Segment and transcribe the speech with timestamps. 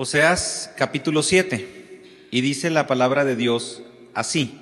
[0.00, 3.82] Oseas capítulo 7, y dice la palabra de Dios
[4.14, 4.60] así.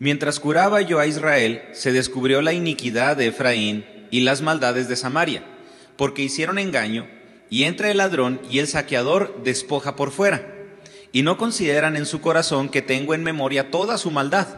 [0.00, 4.96] Mientras curaba yo a Israel, se descubrió la iniquidad de Efraín y las maldades de
[4.96, 5.44] Samaria,
[5.96, 7.06] porque hicieron engaño,
[7.48, 10.52] y entra el ladrón y el saqueador despoja por fuera,
[11.12, 14.48] y no consideran en su corazón que tengo en memoria toda su maldad.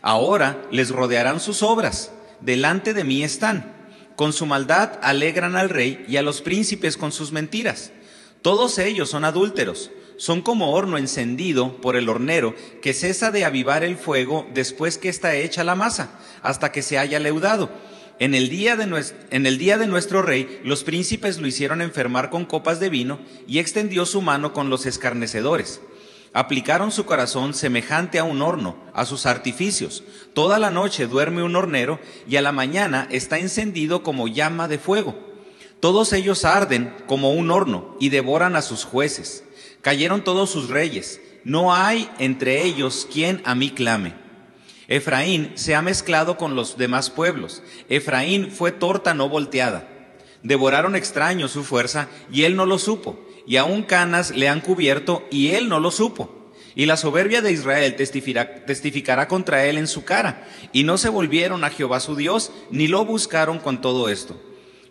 [0.00, 3.74] Ahora les rodearán sus obras, delante de mí están.
[4.14, 7.90] Con su maldad alegran al rey y a los príncipes con sus mentiras.
[8.44, 13.84] Todos ellos son adúlteros, son como horno encendido por el hornero que cesa de avivar
[13.84, 17.70] el fuego después que está hecha la masa, hasta que se haya leudado.
[18.18, 21.80] En el, día de nuestro, en el día de nuestro rey, los príncipes lo hicieron
[21.80, 25.80] enfermar con copas de vino y extendió su mano con los escarnecedores.
[26.34, 30.04] Aplicaron su corazón semejante a un horno, a sus artificios.
[30.34, 34.76] Toda la noche duerme un hornero y a la mañana está encendido como llama de
[34.76, 35.33] fuego.
[35.80, 39.44] Todos ellos arden como un horno y devoran a sus jueces.
[39.82, 41.20] Cayeron todos sus reyes.
[41.44, 44.14] No hay entre ellos quien a mí clame.
[44.88, 47.62] Efraín se ha mezclado con los demás pueblos.
[47.88, 49.88] Efraín fue torta no volteada.
[50.42, 53.18] Devoraron extraños su fuerza y él no lo supo.
[53.46, 56.52] Y aún canas le han cubierto y él no lo supo.
[56.74, 60.48] Y la soberbia de Israel testificará, testificará, contra él en su cara.
[60.72, 64.40] Y no se volvieron a Jehová su Dios, ni lo buscaron con todo esto.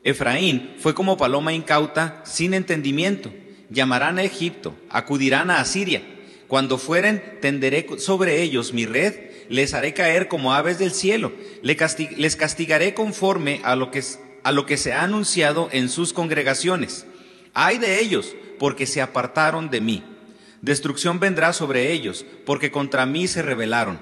[0.04, 3.34] Efraín fue como paloma incauta, sin entendimiento.
[3.70, 6.04] Llamarán a Egipto, acudirán a Asiria.
[6.48, 9.16] Cuando fueren, tenderé sobre ellos mi red,
[9.50, 14.04] les haré caer como aves del cielo, les castigaré conforme a lo, que,
[14.44, 17.06] a lo que se ha anunciado en sus congregaciones.
[17.54, 20.04] Ay de ellos, porque se apartaron de mí.
[20.62, 24.00] Destrucción vendrá sobre ellos, porque contra mí se rebelaron.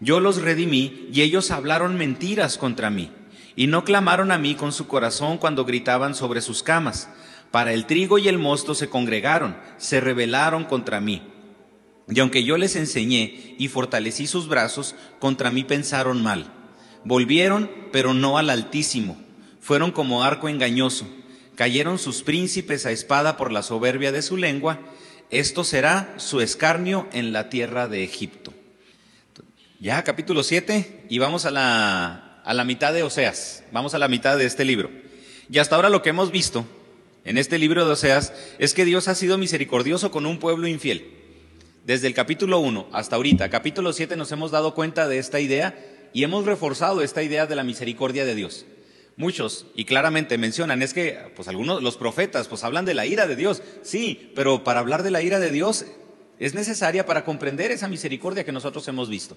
[0.00, 3.10] Yo los redimí y ellos hablaron mentiras contra mí
[3.56, 7.08] y no clamaron a mí con su corazón cuando gritaban sobre sus camas.
[7.50, 11.22] Para el trigo y el mosto se congregaron, se rebelaron contra mí.
[12.08, 16.52] Y aunque yo les enseñé y fortalecí sus brazos, contra mí pensaron mal.
[17.04, 19.16] Volvieron, pero no al Altísimo.
[19.60, 21.06] Fueron como arco engañoso.
[21.54, 24.80] Cayeron sus príncipes a espada por la soberbia de su lengua.
[25.30, 28.52] Esto será su escarnio en la tierra de Egipto.
[29.80, 34.08] Ya, capítulo 7, y vamos a la, a la mitad de Oseas, vamos a la
[34.08, 34.90] mitad de este libro.
[35.50, 36.66] Y hasta ahora lo que hemos visto
[37.24, 41.10] en este libro de Oseas es que Dios ha sido misericordioso con un pueblo infiel.
[41.86, 45.78] Desde el capítulo 1 hasta ahorita, capítulo 7 nos hemos dado cuenta de esta idea
[46.12, 48.66] y hemos reforzado esta idea de la misericordia de Dios.
[49.16, 53.26] Muchos, y claramente mencionan, es que, pues algunos, los profetas, pues hablan de la ira
[53.26, 53.62] de Dios.
[53.82, 55.86] Sí, pero para hablar de la ira de Dios
[56.38, 59.36] es necesaria para comprender esa misericordia que nosotros hemos visto.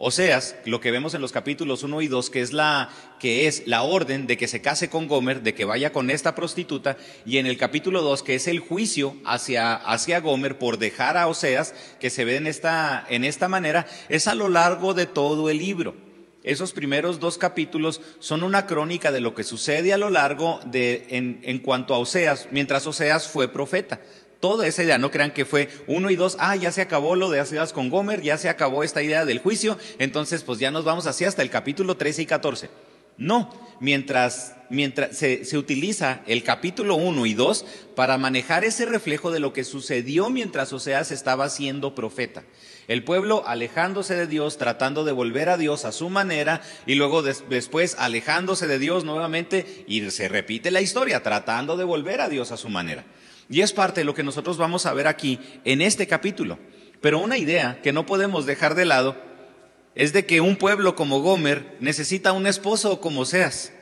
[0.00, 2.88] Oseas, lo que vemos en los capítulos 1 y 2, que es, la,
[3.18, 6.36] que es la orden de que se case con Gomer, de que vaya con esta
[6.36, 11.16] prostituta, y en el capítulo 2, que es el juicio hacia, hacia Gomer por dejar
[11.16, 15.06] a Oseas, que se ve en esta, en esta manera, es a lo largo de
[15.06, 15.96] todo el libro.
[16.44, 21.06] Esos primeros dos capítulos son una crónica de lo que sucede a lo largo de,
[21.08, 24.00] en, en cuanto a Oseas, mientras Oseas fue profeta
[24.40, 24.98] toda esa idea.
[24.98, 27.90] No crean que fue uno y dos, ah, ya se acabó lo de Ciudades con
[27.90, 31.42] Gomer, ya se acabó esta idea del juicio, entonces pues ya nos vamos así hasta
[31.42, 32.70] el capítulo 13 y 14.
[33.16, 37.64] No, mientras, mientras se, se utiliza el capítulo 1 y 2
[37.96, 42.44] para manejar ese reflejo de lo que sucedió mientras Oseas estaba siendo profeta.
[42.86, 47.22] El pueblo alejándose de Dios, tratando de volver a Dios a su manera, y luego
[47.22, 52.50] después alejándose de Dios nuevamente, y se repite la historia, tratando de volver a Dios
[52.50, 53.04] a su manera.
[53.48, 56.58] Y es parte de lo que nosotros vamos a ver aquí en este capítulo.
[57.00, 59.16] Pero una idea que no podemos dejar de lado
[59.94, 63.72] es de que un pueblo como Gomer necesita un esposo como seas.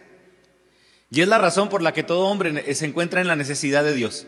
[1.11, 3.95] Y es la razón por la que todo hombre se encuentra en la necesidad de
[3.95, 4.27] Dios.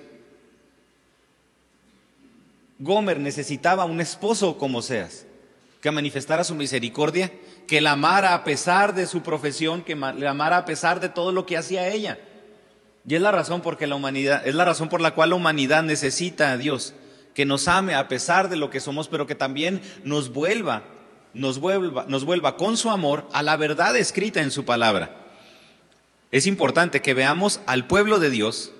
[2.79, 5.27] Gomer necesitaba un esposo como seas,
[5.81, 7.33] que manifestara su misericordia,
[7.67, 11.33] que la amara a pesar de su profesión, que la amara a pesar de todo
[11.33, 12.19] lo que hacía ella.
[13.09, 15.83] Y es la razón porque la humanidad, es la razón por la cual la humanidad
[15.83, 16.93] necesita a Dios,
[17.35, 20.83] que nos ame a pesar de lo que somos, pero que también nos vuelva,
[21.33, 25.17] nos vuelva, nos vuelva con su amor a la verdad escrita en su palabra.
[26.33, 28.73] Es importante que veamos al pueblo de Dios,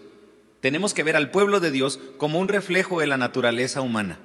[0.61, 4.19] tenemos que ver al pueblo de Dios como un reflejo de la naturaleza humana.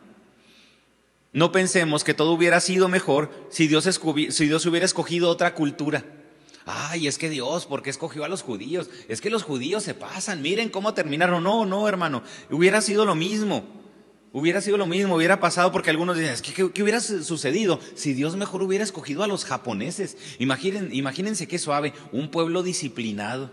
[1.31, 3.87] No pensemos que todo hubiera sido mejor si Dios,
[4.29, 6.03] si Dios hubiera escogido otra cultura
[6.65, 8.89] ay, es que Dios, ¿por qué escogió a los judíos?
[9.07, 11.43] Es que los judíos se pasan, miren cómo terminaron.
[11.43, 13.63] No, no, hermano, hubiera sido lo mismo.
[14.35, 18.35] Hubiera sido lo mismo, hubiera pasado porque algunos dicen, ¿qué, qué, hubiera sucedido si Dios
[18.35, 20.17] mejor hubiera escogido a los japoneses?
[20.39, 23.51] Imaginen, imagínense qué suave, un pueblo disciplinado,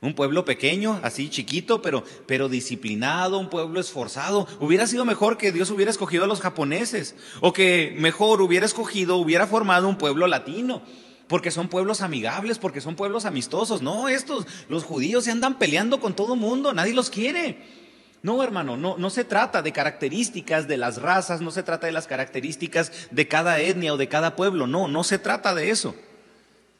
[0.00, 4.46] Un pueblo pequeño, así chiquito, pero, pero disciplinado, un pueblo esforzado.
[4.60, 9.16] Hubiera sido mejor que Dios hubiera escogido a los japoneses, o que mejor hubiera escogido,
[9.16, 10.82] hubiera formado un pueblo latino,
[11.32, 13.80] porque son pueblos amigables, porque son pueblos amistosos.
[13.80, 17.56] No, estos, los judíos se andan peleando con todo mundo, nadie los quiere.
[18.20, 21.92] No, hermano, no, no se trata de características de las razas, no se trata de
[21.94, 25.94] las características de cada etnia o de cada pueblo, no, no se trata de eso.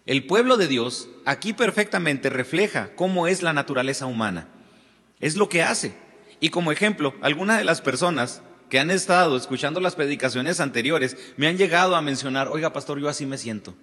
[0.04, 4.48] El pueblo de Dios aquí perfectamente refleja cómo es la naturaleza humana.
[5.18, 5.94] Es lo que hace.
[6.40, 11.46] Y como ejemplo, algunas de las personas que han estado escuchando las predicaciones anteriores me
[11.46, 13.74] han llegado a mencionar, oiga, pastor, yo así me siento.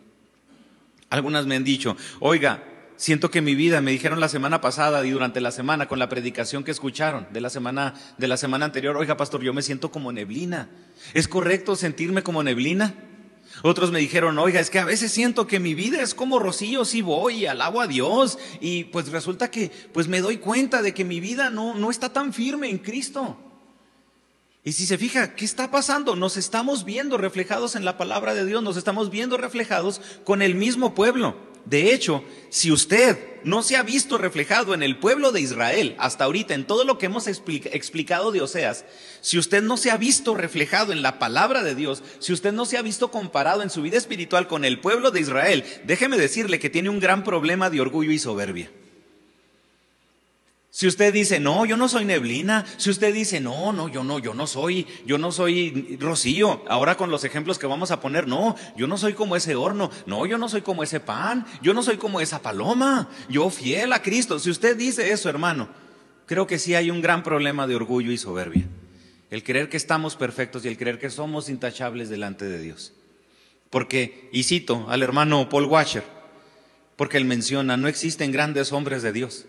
[1.10, 2.64] Algunas me han dicho, oiga,
[2.96, 6.10] siento que mi vida, me dijeron la semana pasada y durante la semana con la
[6.10, 9.92] predicación que escucharon de la semana de la semana anterior, oiga, pastor, yo me siento
[9.92, 10.70] como neblina.
[11.14, 12.94] ¿Es correcto sentirme como neblina?
[13.64, 16.86] Otros me dijeron, oiga, es que a veces siento que mi vida es como rocío,
[16.86, 18.38] si voy alabo a Dios.
[18.62, 22.14] Y pues resulta que pues me doy cuenta de que mi vida no, no está
[22.14, 23.38] tan firme en Cristo.
[24.70, 26.16] Y si se fija, ¿qué está pasando?
[26.16, 30.54] Nos estamos viendo reflejados en la palabra de Dios, nos estamos viendo reflejados con el
[30.54, 31.36] mismo pueblo.
[31.66, 36.26] De hecho, si usted no se ha visto reflejado en el pueblo de Israel hasta
[36.26, 38.86] ahorita, en todo lo que hemos explicado de Oseas,
[39.22, 42.66] si usted no se ha visto reflejado en la palabra de Dios, si usted no
[42.66, 46.60] se ha visto comparado en su vida espiritual con el pueblo de Israel, déjeme decirle
[46.60, 48.70] que tiene un gran problema de orgullo y soberbia.
[50.80, 54.18] Si usted dice, no, yo no soy neblina, si usted dice, no, no, yo no,
[54.18, 58.30] yo no soy, yo no soy rocío, ahora con los ejemplos que vamos a poner,
[58.30, 61.74] no, yo no soy como ese horno, no, yo no soy como ese pan, yo
[61.74, 64.40] no soy como esa paloma, yo fiel a Cristo.
[64.40, 65.68] Si usted dice eso, hermano,
[66.26, 68.66] creo que sí hay un gran problema de orgullo y soberbia.
[69.30, 72.94] El creer que estamos perfectos y el creer que somos intachables delante de Dios.
[73.70, 76.06] Porque, y cito al hermano Paul Washer,
[76.96, 79.46] porque él menciona, no existen grandes hombres de Dios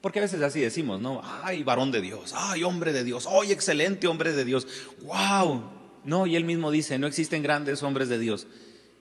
[0.00, 1.20] porque a veces así decimos, ¿no?
[1.42, 4.66] Ay, varón de Dios, ay, hombre de Dios, ay, excelente hombre de Dios,
[5.02, 5.70] wow.
[6.04, 8.46] No, y él mismo dice, no existen grandes hombres de Dios.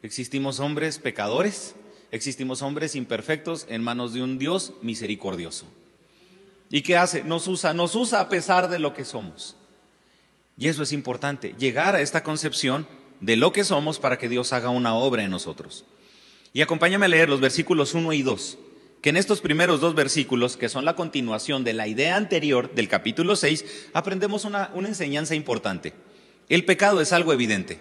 [0.02, 1.76] Existimos hombres pecadores,
[2.12, 5.68] existimos hombres imperfectos en manos de un Dios misericordioso.
[6.72, 7.24] ¿Y qué hace?
[7.24, 9.56] Nos usa, nos usa a pesar de lo que somos.
[10.58, 12.88] Y eso es importante, llegar a esta concepción
[13.20, 15.86] de lo que somos para que Dios haga una obra en nosotros.
[16.54, 18.58] Y acompáñame a leer los versículos 1 y 2
[19.06, 22.88] que en estos primeros dos versículos, que son la continuación de la idea anterior del
[22.88, 25.94] capítulo 6, aprendemos una, enseñanza importante.
[26.50, 27.80] El pecado es algo evidente.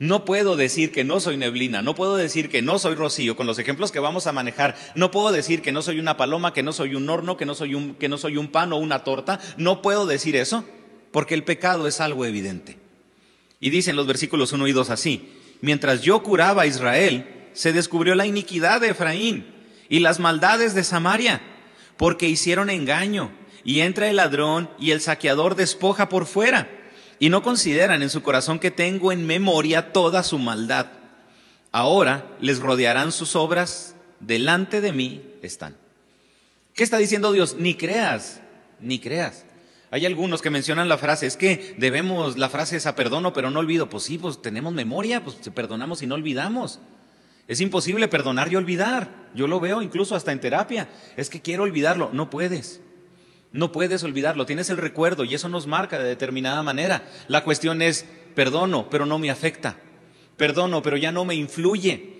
[0.00, 3.46] No puedo decir que no soy neblina, no puedo decir que no soy rocío, con
[3.46, 6.64] los ejemplos que vamos a manejar, no puedo decir que no soy una paloma, que
[6.64, 9.04] no soy un horno, que no soy un, que no soy un pan o una
[9.04, 10.64] torta, no puedo decir eso,
[11.12, 12.76] porque el pecado es algo evidente.
[13.60, 15.28] Y dicen los versículos 1 y 2 así,
[15.60, 19.51] mientras yo curaba a Israel, se descubrió la iniquidad de Efraín
[19.92, 21.42] y las maldades de Samaria,
[21.98, 23.30] porque hicieron engaño,
[23.62, 26.66] y entra el ladrón y el saqueador despoja por fuera,
[27.18, 30.86] y no consideran en su corazón que tengo en memoria toda su maldad.
[31.72, 35.76] Ahora les rodearán sus obras, delante de mí están.
[36.72, 37.56] ¿Qué está diciendo Dios?
[37.58, 38.40] Ni creas,
[38.80, 39.44] ni creas.
[39.90, 43.60] Hay algunos que mencionan la frase, es que debemos, la frase esa perdono pero no
[43.60, 43.90] olvido.
[43.90, 46.80] Pues sí, pues tenemos memoria, pues perdonamos y no olvidamos.
[47.48, 49.28] Es imposible perdonar y olvidar.
[49.34, 50.88] Yo lo veo incluso hasta en terapia.
[51.16, 52.10] Es que quiero olvidarlo.
[52.12, 52.80] No puedes.
[53.52, 54.46] No puedes olvidarlo.
[54.46, 57.04] Tienes el recuerdo y eso nos marca de determinada manera.
[57.28, 59.76] La cuestión es, perdono, pero no me afecta.
[60.36, 62.12] Perdono, pero ya no me influye.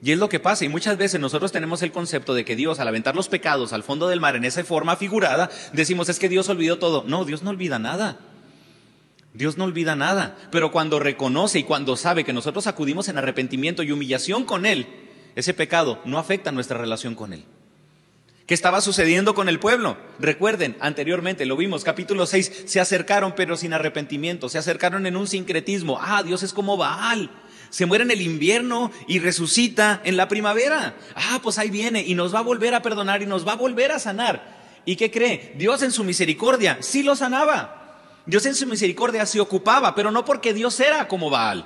[0.00, 0.64] Y es lo que pasa.
[0.64, 3.82] Y muchas veces nosotros tenemos el concepto de que Dios, al aventar los pecados al
[3.82, 7.04] fondo del mar en esa forma figurada, decimos es que Dios olvidó todo.
[7.06, 8.20] No, Dios no olvida nada.
[9.38, 13.84] Dios no olvida nada, pero cuando reconoce y cuando sabe que nosotros acudimos en arrepentimiento
[13.84, 14.88] y humillación con Él,
[15.36, 17.44] ese pecado no afecta nuestra relación con Él.
[18.46, 19.96] ¿Qué estaba sucediendo con el pueblo?
[20.18, 25.28] Recuerden, anteriormente lo vimos, capítulo 6, se acercaron pero sin arrepentimiento, se acercaron en un
[25.28, 26.00] sincretismo.
[26.02, 27.30] Ah, Dios es como Baal.
[27.70, 30.96] Se muere en el invierno y resucita en la primavera.
[31.14, 33.56] Ah, pues ahí viene y nos va a volver a perdonar y nos va a
[33.56, 34.58] volver a sanar.
[34.84, 35.54] ¿Y qué cree?
[35.56, 37.77] Dios en su misericordia sí lo sanaba.
[38.28, 41.64] Dios en su misericordia se ocupaba, pero no porque Dios era como Baal,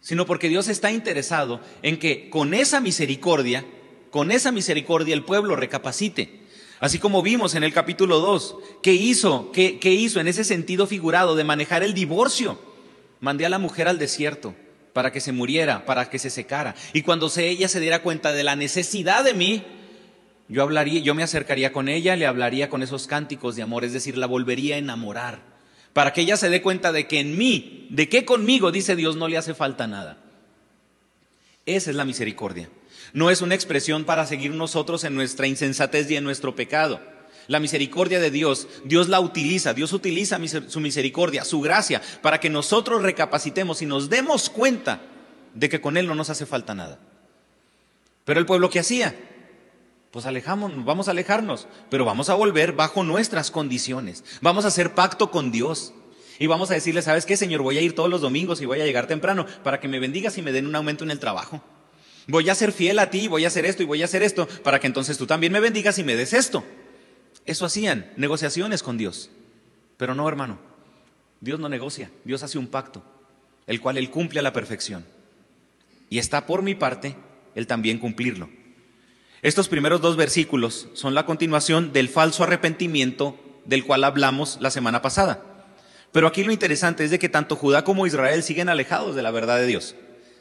[0.00, 3.66] sino porque Dios está interesado en que con esa misericordia,
[4.12, 6.42] con esa misericordia el pueblo recapacite.
[6.78, 9.50] Así como vimos en el capítulo 2, ¿qué hizo?
[9.50, 12.60] ¿Qué, ¿Qué hizo en ese sentido figurado de manejar el divorcio?
[13.18, 14.54] Mandé a la mujer al desierto
[14.92, 16.76] para que se muriera, para que se secara.
[16.92, 19.64] Y cuando ella se diera cuenta de la necesidad de mí,
[20.52, 23.94] yo hablaría, yo me acercaría con ella, le hablaría con esos cánticos de amor, es
[23.94, 25.40] decir, la volvería a enamorar,
[25.94, 29.16] para que ella se dé cuenta de que en mí, de que conmigo, dice Dios,
[29.16, 30.18] no le hace falta nada.
[31.64, 32.68] Esa es la misericordia.
[33.14, 37.00] No es una expresión para seguir nosotros en nuestra insensatez y en nuestro pecado.
[37.46, 42.50] La misericordia de Dios, Dios la utiliza, Dios utiliza su misericordia, su gracia, para que
[42.50, 45.00] nosotros recapacitemos y nos demos cuenta
[45.54, 46.98] de que con Él no nos hace falta nada.
[48.26, 49.14] Pero el pueblo que hacía,
[50.12, 54.22] pues alejamos, vamos a alejarnos, pero vamos a volver bajo nuestras condiciones.
[54.42, 55.94] Vamos a hacer pacto con Dios.
[56.38, 57.62] Y vamos a decirle, ¿sabes qué, Señor?
[57.62, 60.36] Voy a ir todos los domingos y voy a llegar temprano para que me bendigas
[60.36, 61.62] y me den un aumento en el trabajo.
[62.26, 64.46] Voy a ser fiel a ti, voy a hacer esto y voy a hacer esto
[64.62, 66.62] para que entonces tú también me bendigas y me des esto.
[67.46, 69.30] Eso hacían, negociaciones con Dios.
[69.96, 70.58] Pero no, hermano,
[71.40, 73.02] Dios no negocia, Dios hace un pacto,
[73.66, 75.06] el cual Él cumple a la perfección.
[76.10, 77.16] Y está por mi parte
[77.54, 78.50] Él también cumplirlo.
[79.42, 85.02] Estos primeros dos versículos son la continuación del falso arrepentimiento del cual hablamos la semana
[85.02, 85.42] pasada.
[86.12, 89.32] Pero aquí lo interesante es de que tanto Judá como Israel siguen alejados de la
[89.32, 89.96] verdad de Dios.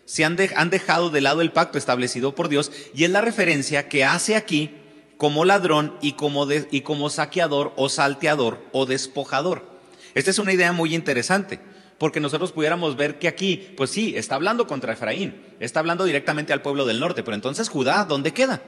[0.05, 4.05] Se han, dejado de lado el pacto establecido por Dios y es la referencia que
[4.05, 4.69] hace aquí
[5.17, 9.65] como ladrón y como, y como saqueador o salteador o despojador.
[10.13, 11.59] Esta es una idea muy interesante
[11.97, 16.53] porque nosotros pudiéramos ver que aquí, pues sí, está hablando contra Efraín, está hablando directamente
[16.53, 18.61] al pueblo del norte, pero entonces Judá, ¿dónde queda?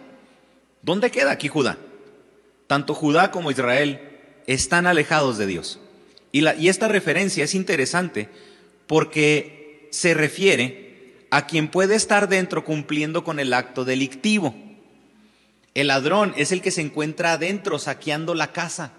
[0.84, 1.78] ¿Dónde queda aquí Judá?
[2.68, 4.02] Tanto Judá como Israel
[4.48, 5.80] están alejados de Dios.
[6.32, 8.30] Y, y esta referencia es interesante
[8.86, 14.54] porque se refiere a quien puede estar dentro cumpliendo con el acto delictivo.
[15.74, 18.92] El ladrón es el que se encuentra adentro saqueando la casa.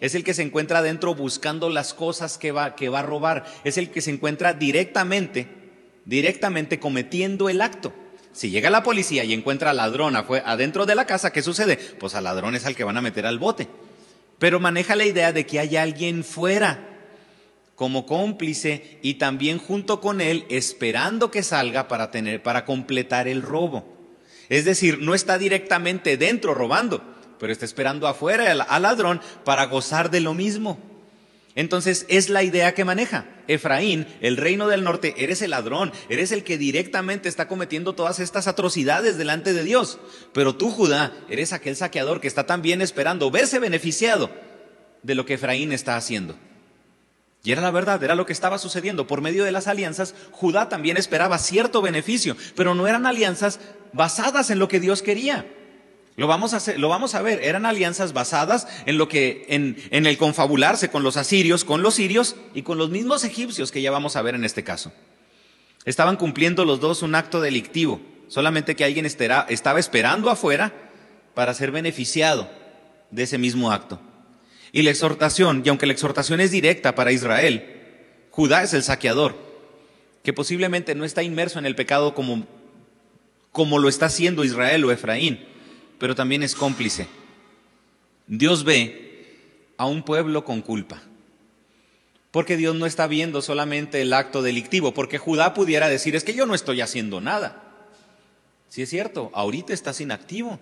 [0.00, 3.44] Es el que se encuentra adentro buscando las cosas que va, que va a robar.
[3.64, 5.46] Es el que se encuentra directamente,
[6.04, 7.92] directamente cometiendo el acto.
[8.38, 11.76] Si llega la policía y encuentra al ladrón adentro de la casa, ¿qué sucede?
[11.76, 13.66] Pues al ladrón es al que van a meter al bote.
[14.38, 16.78] Pero maneja la idea de que hay alguien fuera
[17.74, 23.42] como cómplice y también junto con él esperando que salga para tener para completar el
[23.42, 23.98] robo.
[24.48, 27.02] Es decir, no está directamente dentro robando,
[27.40, 30.78] pero está esperando afuera al ladrón para gozar de lo mismo.
[31.54, 33.26] Entonces es la idea que maneja.
[33.48, 38.20] Efraín, el reino del norte, eres el ladrón, eres el que directamente está cometiendo todas
[38.20, 39.98] estas atrocidades delante de Dios.
[40.32, 44.30] Pero tú, Judá, eres aquel saqueador que está también esperando verse beneficiado
[45.02, 46.36] de lo que Efraín está haciendo.
[47.44, 49.06] Y era la verdad, era lo que estaba sucediendo.
[49.06, 53.60] Por medio de las alianzas, Judá también esperaba cierto beneficio, pero no eran alianzas
[53.92, 55.46] basadas en lo que Dios quería.
[56.18, 60.04] Lo vamos, a lo vamos a ver, eran alianzas basadas en lo que, en, en
[60.04, 63.92] el confabularse con los asirios, con los sirios y con los mismos egipcios que ya
[63.92, 64.92] vamos a ver en este caso.
[65.84, 70.72] Estaban cumpliendo los dos un acto delictivo, solamente que alguien estaba esperando afuera
[71.34, 72.50] para ser beneficiado
[73.12, 74.00] de ese mismo acto.
[74.72, 77.76] Y la exhortación, y aunque la exhortación es directa para Israel,
[78.32, 79.36] Judá es el saqueador,
[80.24, 82.44] que posiblemente no está inmerso en el pecado como,
[83.52, 85.46] como lo está haciendo Israel o Efraín,
[85.98, 87.06] pero también es cómplice.
[88.26, 89.08] Dios ve
[89.76, 91.02] a un pueblo con culpa.
[92.30, 96.34] Porque Dios no está viendo solamente el acto delictivo, porque Judá pudiera decir, es que
[96.34, 97.62] yo no estoy haciendo nada.
[98.68, 100.60] Si es cierto, ahorita estás inactivo,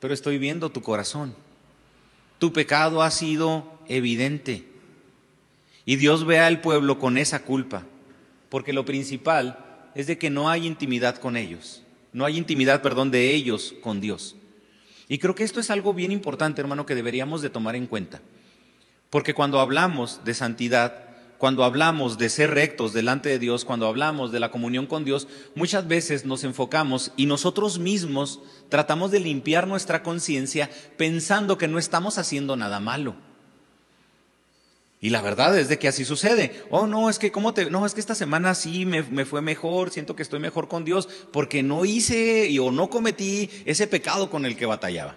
[0.00, 1.34] pero estoy viendo tu corazón.
[2.38, 4.64] Tu pecado ha sido evidente.
[5.84, 7.84] Y Dios ve al pueblo con esa culpa,
[8.48, 9.58] porque lo principal
[9.94, 11.82] es de que no hay intimidad con ellos.
[12.12, 14.36] No hay intimidad, perdón, de ellos con Dios.
[15.08, 18.20] Y creo que esto es algo bien importante, hermano, que deberíamos de tomar en cuenta.
[19.10, 24.30] Porque cuando hablamos de santidad, cuando hablamos de ser rectos delante de Dios, cuando hablamos
[24.30, 29.66] de la comunión con Dios, muchas veces nos enfocamos y nosotros mismos tratamos de limpiar
[29.66, 33.16] nuestra conciencia pensando que no estamos haciendo nada malo.
[35.02, 36.62] Y la verdad es de que así sucede.
[36.70, 39.42] Oh, no, es que cómo te, no, es que esta semana sí me, me, fue
[39.42, 43.88] mejor, siento que estoy mejor con Dios, porque no hice y, o no cometí ese
[43.88, 45.16] pecado con el que batallaba.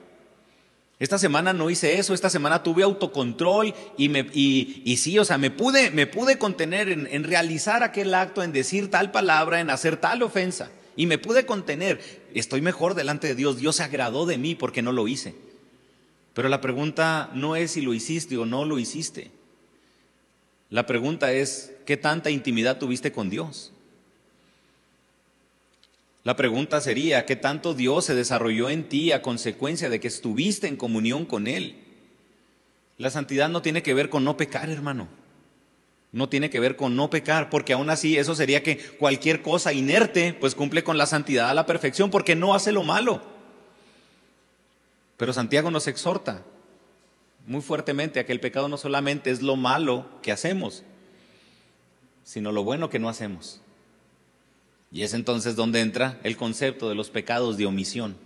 [0.97, 5.25] Esta semana no hice eso, esta semana tuve autocontrol y, me, y, y sí, o
[5.25, 9.59] sea, me pude, me pude contener en, en realizar aquel acto, en decir tal palabra,
[9.59, 10.71] en hacer tal ofensa.
[10.95, 12.23] Y me pude contener.
[12.33, 13.57] Estoy mejor delante de Dios.
[13.57, 15.35] Dios se agradó de mí porque no lo hice.
[16.33, 19.29] Pero la pregunta no es si lo hiciste o no lo hiciste.
[20.69, 23.71] La pregunta es, ¿qué tanta intimidad tuviste con Dios?
[26.23, 30.67] La pregunta sería, ¿qué tanto Dios se desarrolló en ti a consecuencia de que estuviste
[30.67, 31.75] en comunión con Él?
[32.97, 35.07] La santidad no tiene que ver con no pecar, hermano.
[36.11, 39.71] No tiene que ver con no pecar, porque aún así eso sería que cualquier cosa
[39.71, 43.21] inerte pues cumple con la santidad a la perfección porque no hace lo malo.
[45.17, 46.43] Pero Santiago nos exhorta
[47.47, 50.83] muy fuertemente a que el pecado no solamente es lo malo que hacemos,
[52.23, 53.61] sino lo bueno que no hacemos.
[54.91, 58.17] Y es entonces donde entra el concepto de los pecados de omisión.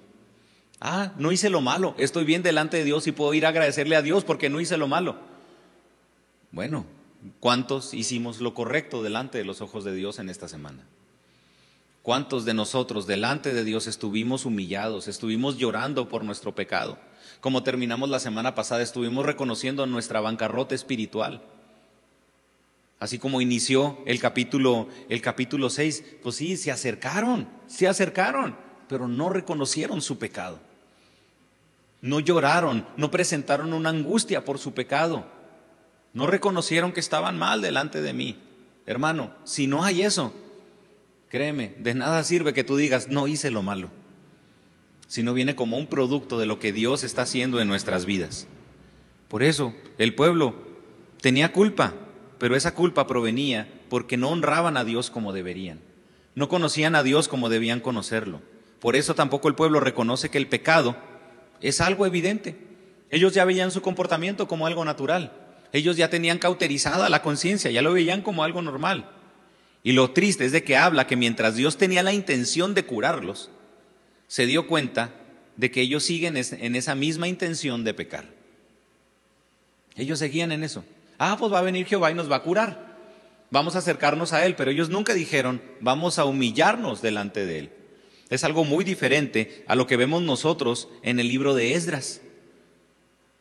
[0.79, 3.97] Ah, no hice lo malo, estoy bien delante de Dios y puedo ir a agradecerle
[3.97, 5.17] a Dios porque no hice lo malo.
[6.51, 6.85] Bueno,
[7.41, 10.85] ¿cuántos hicimos lo correcto delante de los ojos de Dios en esta semana?
[12.01, 16.97] ¿Cuántos de nosotros delante de Dios estuvimos humillados, estuvimos llorando por nuestro pecado?
[17.41, 21.41] Como terminamos la semana pasada, estuvimos reconociendo nuestra bancarrota espiritual.
[22.99, 28.57] Así como inició el capítulo, el capítulo 6, pues sí, se acercaron, se acercaron,
[28.89, 30.59] pero no reconocieron su pecado.
[32.01, 35.25] No lloraron, no presentaron una angustia por su pecado.
[36.13, 38.37] No reconocieron que estaban mal delante de mí.
[38.85, 40.33] Hermano, si no hay eso,
[41.29, 43.89] créeme, de nada sirve que tú digas, no hice lo malo,
[45.09, 48.47] sino viene como un producto de lo que Dios está haciendo en nuestras vidas.
[49.27, 50.53] Por eso, el pueblo
[51.19, 51.95] tenía culpa,
[52.37, 55.79] pero esa culpa provenía porque no honraban a Dios como deberían.
[56.35, 58.39] No conocían a Dios como debían conocerlo.
[58.79, 60.95] Por eso tampoco el pueblo reconoce que el pecado
[61.59, 62.55] es algo evidente.
[63.09, 65.33] Ellos ya veían su comportamiento como algo natural.
[65.73, 69.09] Ellos ya tenían cauterizada la conciencia, ya lo veían como algo normal.
[69.81, 73.49] Y lo triste es de que habla que mientras Dios tenía la intención de curarlos,
[74.29, 75.11] se dio cuenta
[75.57, 78.25] de que ellos siguen en esa misma intención de pecar.
[79.97, 80.85] Ellos seguían en eso.
[81.17, 82.95] Ah, pues va a venir Jehová y nos va a curar.
[83.49, 87.71] Vamos a acercarnos a Él, pero ellos nunca dijeron, vamos a humillarnos delante de Él.
[88.29, 92.21] Es algo muy diferente a lo que vemos nosotros en el libro de Esdras.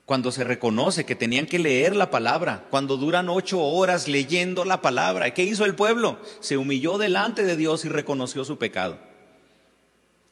[0.07, 4.81] Cuando se reconoce que tenían que leer la palabra, cuando duran ocho horas leyendo la
[4.81, 6.19] palabra, ¿qué hizo el pueblo?
[6.41, 9.08] Se humilló delante de Dios y reconoció su pecado.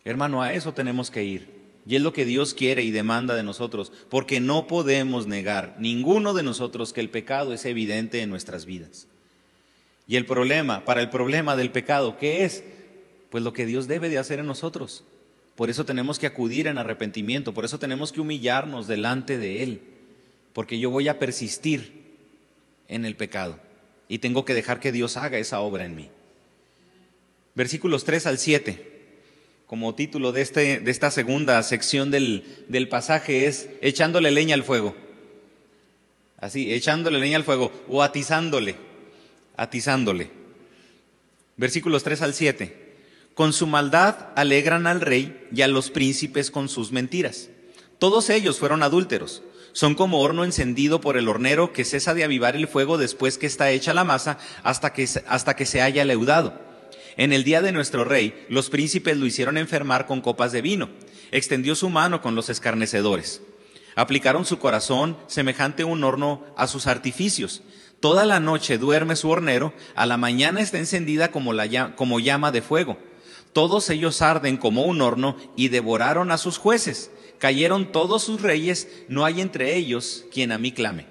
[0.06, 1.48] Hermano, a eso tenemos que ir.
[1.84, 6.32] Y es lo que Dios quiere y demanda de nosotros, porque no podemos negar, ninguno
[6.32, 9.08] de nosotros, que el pecado es evidente en nuestras vidas.
[10.06, 12.62] Y el problema, para el problema del pecado, ¿qué es?
[13.30, 15.02] Pues lo que Dios debe de hacer en nosotros.
[15.56, 19.80] Por eso tenemos que acudir en arrepentimiento, por eso tenemos que humillarnos delante de Él,
[20.52, 22.14] porque yo voy a persistir
[22.86, 23.58] en el pecado
[24.08, 26.10] y tengo que dejar que Dios haga esa obra en mí.
[27.56, 28.95] Versículos 3 al 7
[29.66, 34.62] como título de, este, de esta segunda sección del, del pasaje es echándole leña al
[34.62, 34.94] fuego.
[36.38, 38.76] Así, echándole leña al fuego o atizándole,
[39.56, 40.30] atizándole.
[41.56, 42.86] Versículos 3 al 7.
[43.34, 47.48] Con su maldad alegran al rey y a los príncipes con sus mentiras.
[47.98, 49.42] Todos ellos fueron adúlteros.
[49.72, 53.46] Son como horno encendido por el hornero que cesa de avivar el fuego después que
[53.46, 56.58] está hecha la masa hasta que, hasta que se haya leudado.
[57.16, 60.90] En el día de nuestro rey, los príncipes lo hicieron enfermar con copas de vino.
[61.32, 63.40] Extendió su mano con los escarnecedores.
[63.94, 67.62] Aplicaron su corazón semejante un horno a sus artificios.
[68.00, 71.52] Toda la noche duerme su hornero, a la mañana está encendida como,
[71.96, 72.98] como llama de fuego.
[73.54, 77.10] Todos ellos arden como un horno y devoraron a sus jueces.
[77.38, 81.06] Cayeron todos sus reyes, no hay entre ellos quien a mí clame.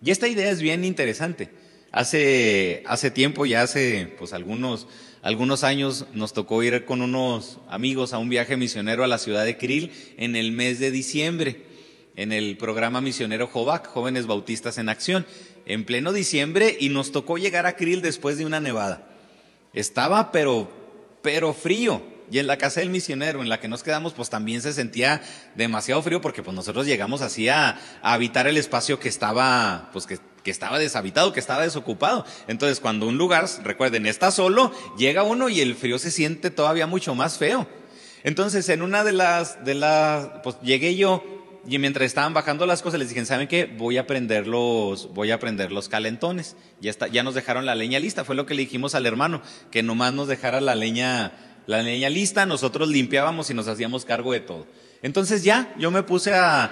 [0.00, 1.50] Y esta idea es bien interesante.
[1.90, 4.86] Hace, hace tiempo, ya hace pues algunos
[5.22, 9.44] algunos años nos tocó ir con unos amigos a un viaje misionero a la ciudad
[9.44, 11.66] de Krill en el mes de diciembre,
[12.16, 15.26] en el programa misionero Jovac, Jóvenes Bautistas en Acción,
[15.66, 19.08] en pleno diciembre y nos tocó llegar a Krill después de una nevada.
[19.74, 20.70] Estaba pero,
[21.22, 22.02] pero frío.
[22.30, 25.22] Y en la casa del misionero en la que nos quedamos, pues también se sentía
[25.56, 30.18] demasiado frío porque pues nosotros llegamos así a, habitar el espacio que estaba, pues que
[30.42, 32.24] que estaba deshabitado, que estaba desocupado.
[32.48, 36.86] Entonces, cuando un lugar, recuerden, está solo, llega uno y el frío se siente todavía
[36.86, 37.66] mucho más feo.
[38.22, 41.22] Entonces, en una de las, de las, pues llegué yo
[41.66, 43.64] y mientras estaban bajando las cosas les dije, ¿saben qué?
[43.64, 46.56] Voy a prender los, voy a prender los calentones.
[46.80, 48.24] Ya está, ya nos dejaron la leña lista.
[48.24, 51.32] Fue lo que le dijimos al hermano, que nomás nos dejara la leña,
[51.70, 54.66] la leña lista, nosotros limpiábamos y nos hacíamos cargo de todo.
[55.02, 56.70] Entonces ya, yo me puse a,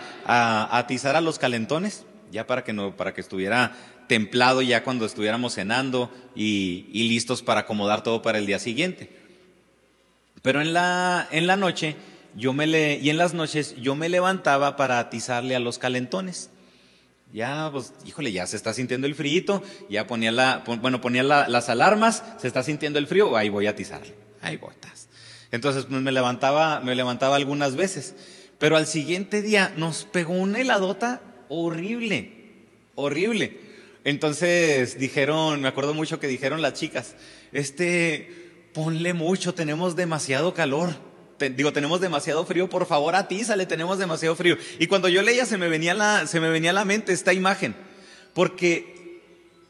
[0.77, 3.77] atizar a los calentones ya para que, no, para que estuviera
[4.09, 9.11] templado ya cuando estuviéramos cenando y, listos para acomodar todo para el día siguiente.
[10.43, 11.95] Pero en la, en la noche,
[12.37, 16.51] yo me le, y en las noches yo me levantaba para atizarle a los calentones.
[17.33, 21.69] Ya, pues, híjole, ya se está sintiendo el frío, ya ponía la, bueno, ponía las
[21.69, 24.75] alarmas, se está sintiendo el frío, ahí voy a atizarle, ahí voy.
[25.51, 28.15] Entonces, pues, me levantaba, me levantaba algunas veces.
[28.59, 32.33] Pero al siguiente día nos pegó una heladota horrible,
[32.95, 33.61] horrible.
[34.05, 37.15] Entonces dijeron, me acuerdo mucho que dijeron las chicas,
[37.53, 40.91] este, ponle mucho, tenemos demasiado calor.
[41.39, 44.57] digo, tenemos demasiado frío, por favor atízale, tenemos demasiado frío.
[44.79, 47.33] Y cuando yo leía se me venía la, se me venía a la mente esta
[47.33, 47.77] imagen,
[48.35, 49.21] porque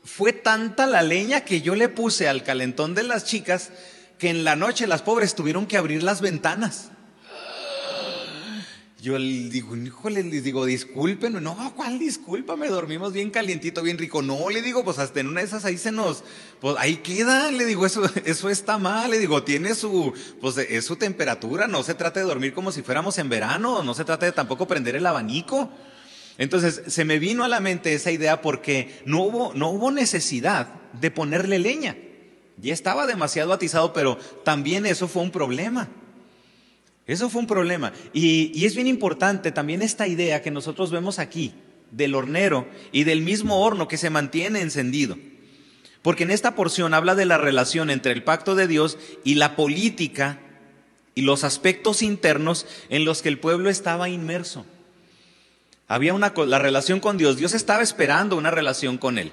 [0.05, 3.71] fue tanta la leña que yo le puse al calentón de las chicas
[4.19, 6.91] que en la noche las pobres tuvieron que abrir las ventanas.
[9.01, 12.67] Yo le digo, híjole, les digo, disculpen, no, ¿cuál discúlpame?
[12.67, 14.23] Dormimos bien calientito, bien rico.
[14.23, 16.25] No, le digo, pues hasta en una de esas ahí se nos,
[16.61, 20.85] pues ahí queda, le digo, eso, eso está mal, le digo, tiene su, pues es
[20.85, 24.27] su temperatura, no se trata de dormir como si fuéramos en verano, no se trata
[24.27, 25.71] de tampoco prender el abanico.
[26.37, 30.75] Entonces, se me vino a la mente esa idea porque no hubo, no hubo necesidad
[30.93, 31.97] de ponerle leña.
[32.61, 35.89] Ya estaba demasiado atizado, pero también eso fue un problema.
[37.07, 37.93] Eso fue un problema.
[38.13, 41.55] Y, es bien importante también esta idea que nosotros vemos aquí
[41.91, 45.17] del hornero y del mismo horno que se mantiene encendido.
[46.03, 49.57] Porque en esta porción habla de la relación entre el pacto de Dios y la
[49.57, 50.39] política
[51.15, 54.67] y los aspectos internos en los que el pueblo estaba inmerso.
[55.89, 59.33] Había una la relación con Dios, Dios estaba esperando una relación con él.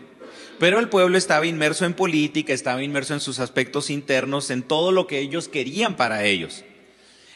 [0.60, 4.92] Pero el pueblo estaba inmerso en política, estaba inmerso en sus aspectos internos, en todo
[4.92, 6.64] lo que ellos querían para ellos.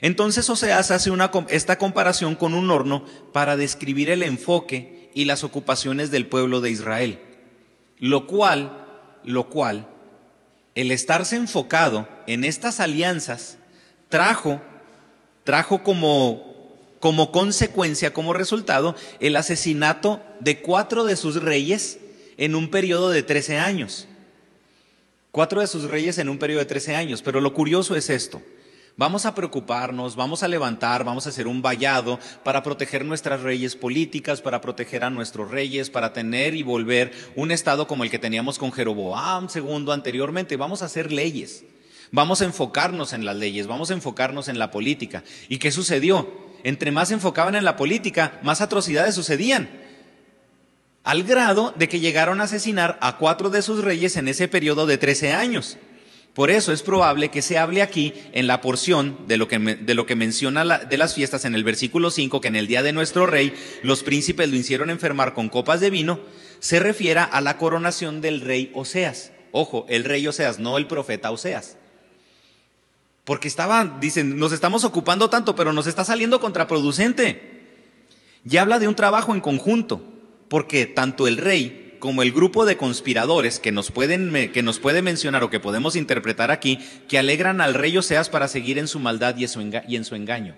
[0.02, 1.12] Entonces Oseas hace
[1.50, 3.04] esta comparación con un horno
[3.34, 7.20] para describir el enfoque y las ocupaciones del pueblo de Israel.
[7.98, 8.86] Lo cual,
[9.26, 9.88] lo cual,
[10.76, 13.58] el estarse enfocado en estas alianzas
[14.08, 14.62] trajo,
[15.44, 21.99] trajo como, como consecuencia, como resultado, el asesinato de cuatro de sus reyes
[22.40, 24.08] en un periodo de trece años.
[25.32, 27.22] Cuatro de sus reyes en un periodo de trece años.
[27.22, 28.42] Pero lo curioso es esto.
[28.96, 33.76] Vamos a preocuparnos, vamos a levantar, vamos a hacer un vallado para proteger nuestras reyes
[33.76, 38.20] políticas, para proteger a nuestros reyes, para tener y volver un estado como el que
[38.20, 40.58] teníamos con Jeroboam segundo anteriormente.
[40.58, 41.64] Vamos a hacer leyes.
[42.12, 45.24] Vamos a enfocarnos en las leyes, vamos a enfocarnos en la política.
[45.48, 46.28] ¿Y qué sucedió?
[46.64, 49.89] Entre más se enfocaban en la política, más atrocidades sucedían.
[51.04, 54.86] Al grado de que llegaron a asesinar a cuatro de sus reyes en ese periodo
[54.86, 55.78] de 13 años.
[56.34, 59.94] Por eso es probable que se hable aquí en la porción de lo que, de
[59.96, 62.94] lo que menciona de las fiestas en el versículo 5, que en el día de
[62.94, 66.20] nuestro rey los príncipes lo hicieron enfermar con copas de vino,
[66.60, 69.32] se refiera a la coronación del rey Oseas.
[69.52, 71.78] Ojo, el rey Oseas, no el profeta Oseas.
[73.24, 77.60] Porque estaba, dicen, nos estamos ocupando tanto, pero nos está saliendo contraproducente.
[78.44, 80.02] Ya habla de un trabajo en conjunto,
[80.50, 85.02] porque tanto el rey como el grupo de conspiradores que nos, pueden, que nos puede
[85.02, 89.00] mencionar o que podemos interpretar aquí, que alegran al rey Oseas para seguir en su
[89.00, 89.44] maldad y
[89.96, 90.56] en su, engaño.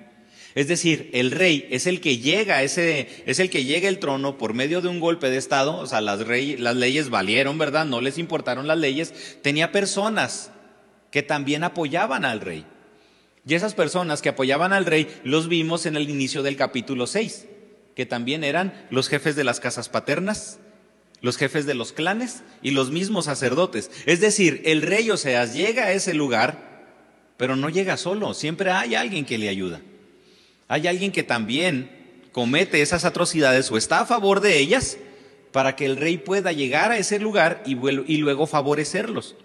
[0.54, 4.38] Es decir, el rey es el que llega, ese, es el que llega al trono
[4.38, 7.86] por medio de un golpe de Estado, o sea, las, las leyes valieron, ¿verdad?
[7.86, 10.52] No les importaron las leyes, tenía personas
[11.10, 12.66] que también apoyaban al rey.
[13.48, 17.48] Y esas personas que apoyaban al rey los vimos en el inicio del capítulo 6,
[17.96, 20.60] que también eran los jefes de las casas paternas,
[21.22, 23.92] los jefes de los clanes y los mismos sacerdotes.
[24.06, 26.86] Es decir, el rey Oseas llega a ese lugar,
[27.38, 29.82] pero no llega solo, siempre hay alguien que le ayuda.
[30.68, 31.92] Hay alguien que también
[32.32, 34.98] comete esas atrocidades o está a favor de ellas
[35.52, 39.36] para que el rey pueda llegar a ese lugar y, y luego favorecerlos.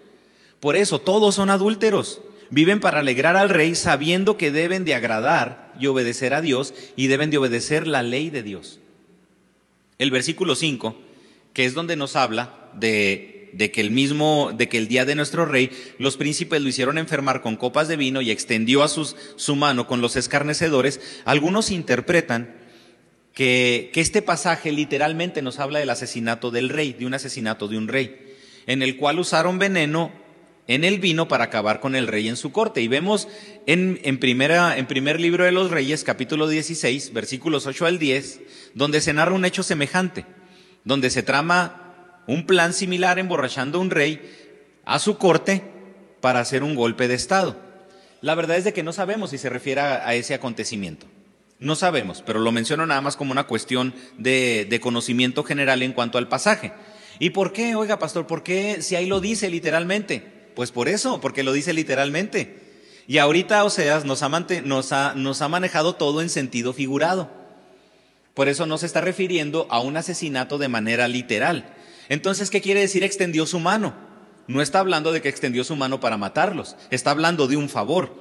[0.59, 2.21] Por eso todos son adúlteros.
[2.49, 7.07] Viven para alegrar al rey sabiendo que deben de agradar y obedecer a Dios y
[7.07, 8.79] deben de obedecer la ley de Dios.
[9.97, 11.07] El versículo 5
[11.57, 15.47] que es donde nos habla de, que el mismo, de que el día de nuestro
[15.47, 19.55] rey, los príncipes lo hicieron enfermar con copas de vino y extendió a sus, su
[19.55, 22.55] mano con los escarnecedores, algunos interpretan
[23.33, 27.79] que, que este pasaje literalmente nos habla del asesinato del rey, de un asesinato de
[27.79, 28.35] un rey,
[28.67, 30.11] en el cual usaron veneno
[30.67, 32.81] en el vino para acabar con el rey en su corte.
[32.81, 33.27] Y vemos
[33.65, 38.41] en, en, primera, en primer libro de los reyes, capítulo 16, versículos 8 al 10,
[38.73, 40.25] donde se narra un hecho semejante
[40.87, 44.21] donde se trama un plan similar emborrachando a un rey
[44.85, 45.61] a su corte
[46.21, 47.57] para hacer un golpe de Estado.
[48.21, 51.05] La verdad es de que no sabemos si se refiere a, ese acontecimiento.
[51.59, 55.91] No sabemos, pero lo menciono nada más como una cuestión de, de conocimiento general en
[55.91, 56.71] cuanto al pasaje.
[57.19, 58.25] ¿Y por qué, oiga, pastor?
[58.25, 60.36] ¿Por qué si ahí lo dice literalmente?
[60.57, 62.57] Pues por eso, porque lo dice literalmente.
[63.05, 64.29] Y ahorita Oseas nos ha,
[64.63, 67.29] nos ha, nos ha manejado todo en sentido figurado.
[68.33, 71.75] Por eso no se está refiriendo a un asesinato de manera literal.
[72.09, 73.93] Entonces, ¿qué quiere decir extendió su mano?
[74.47, 78.15] No está hablando de que extendió su mano para matarlos, está hablando de un favor.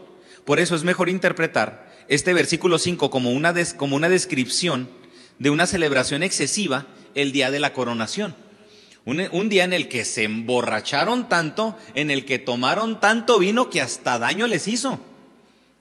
[0.45, 4.91] Por eso es mejor interpretar este versículo 5 como una, como una descripción
[5.39, 8.37] de una celebración excesiva el día de la coronación.
[9.07, 13.81] Un, día en el que se emborracharon tanto, en el que tomaron tanto vino que
[13.81, 14.99] hasta daño les hizo.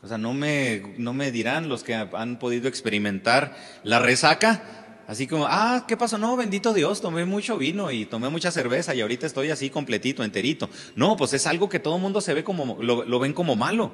[0.04, 5.28] O sea, no me, no me dirán los que han podido experimentar la resaca, Así
[5.28, 6.18] como, ah, ¿qué pasó?
[6.18, 10.24] No, bendito Dios, tomé mucho vino y tomé mucha cerveza y ahorita estoy así completito,
[10.24, 10.68] enterito.
[10.96, 13.56] No, pues es algo que todo el mundo se ve como, lo, lo ven como
[13.56, 13.92] malo.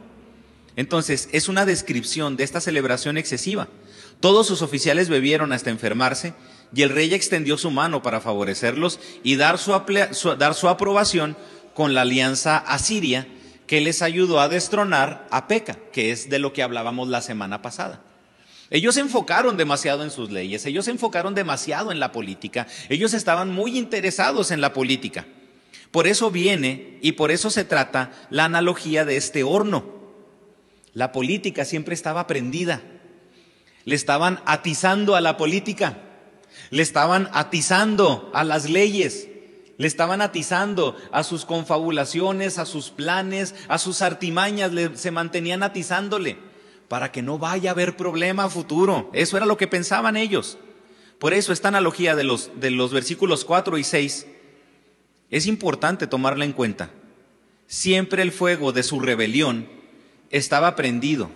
[0.78, 3.68] Entonces, es una descripción de esta celebración excesiva.
[4.22, 6.34] Todos sus oficiales bebieron hasta enfermarse
[6.74, 9.72] y el rey extendió su mano para favorecerlos y dar su,
[10.38, 11.36] dar su aprobación
[11.74, 13.28] con la alianza asiria
[13.68, 17.62] que les ayudó a destronar a Peca, que es de lo que hablábamos la semana
[17.62, 18.02] pasada.
[18.70, 23.14] Ellos se enfocaron demasiado en sus leyes, ellos se enfocaron demasiado en la política, ellos
[23.14, 25.26] estaban muy interesados en la política.
[25.92, 29.84] Por eso viene y por eso se trata la analogía de este horno.
[30.94, 32.82] La política siempre estaba prendida.
[33.84, 35.98] Le estaban atizando a la política.
[36.72, 39.28] Le estaban atizando a las leyes.
[39.78, 44.72] Le estaban atizando a sus confabulaciones, a sus planes, a sus artimañas.
[44.96, 46.38] se mantenían atizándole
[46.88, 49.10] para que no vaya a haber problema futuro.
[49.14, 50.58] Eso era lo que pensaban ellos.
[51.20, 54.26] Por eso esta analogía de los, de los versículos 4 y 6
[55.30, 56.90] es importante tomarla en cuenta.
[57.68, 59.70] Siempre el fuego de su rebelión
[60.30, 61.30] estaba prendido.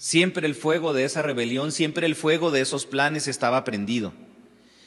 [0.00, 4.14] Siempre el fuego de esa rebelión, siempre el fuego de esos planes estaba prendido.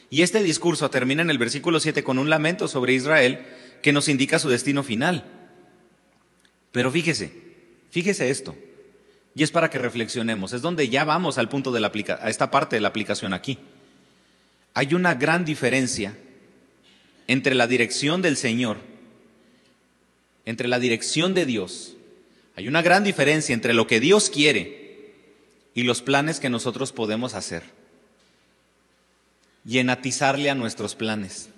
[0.10, 3.46] Y este discurso termina en el versículo 7 con un lamento sobre Israel
[3.84, 5.24] que nos indica su destino final.
[6.72, 7.32] Pero fíjese,
[7.92, 8.56] fíjese esto,
[9.36, 12.50] y es para que reflexionemos, es donde ya vamos al punto de la a esta
[12.50, 13.60] parte de la aplicación aquí.
[14.74, 16.18] Hay una gran diferencia
[17.28, 18.78] entre la dirección del Señor,
[20.48, 21.98] entre la dirección de Dios
[22.56, 24.83] hay una gran diferencia entre lo que Dios quiere
[25.74, 27.64] y los planes que nosotros podemos hacer.
[29.66, 31.50] Y enatizarle a nuestros planes.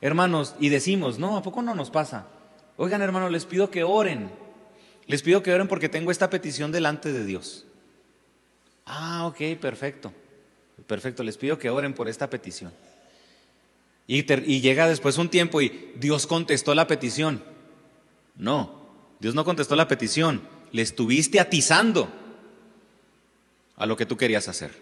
[0.00, 2.26] Hermanos, y decimos, no, ¿a poco no nos pasa?
[2.76, 4.30] Oigan, hermanos, les pido que oren.
[5.06, 7.66] Les pido que oren porque tengo esta petición delante de Dios.
[8.86, 10.12] Ah, ok, perfecto.
[10.86, 12.72] Perfecto, les pido que oren por esta petición.
[14.06, 17.42] Y, y llega después un tiempo y Dios contestó la petición.
[18.36, 18.84] No,
[19.20, 20.42] Dios no contestó la petición,
[20.74, 22.08] le estuviste atizando
[23.76, 24.72] a lo que tú querías hacer.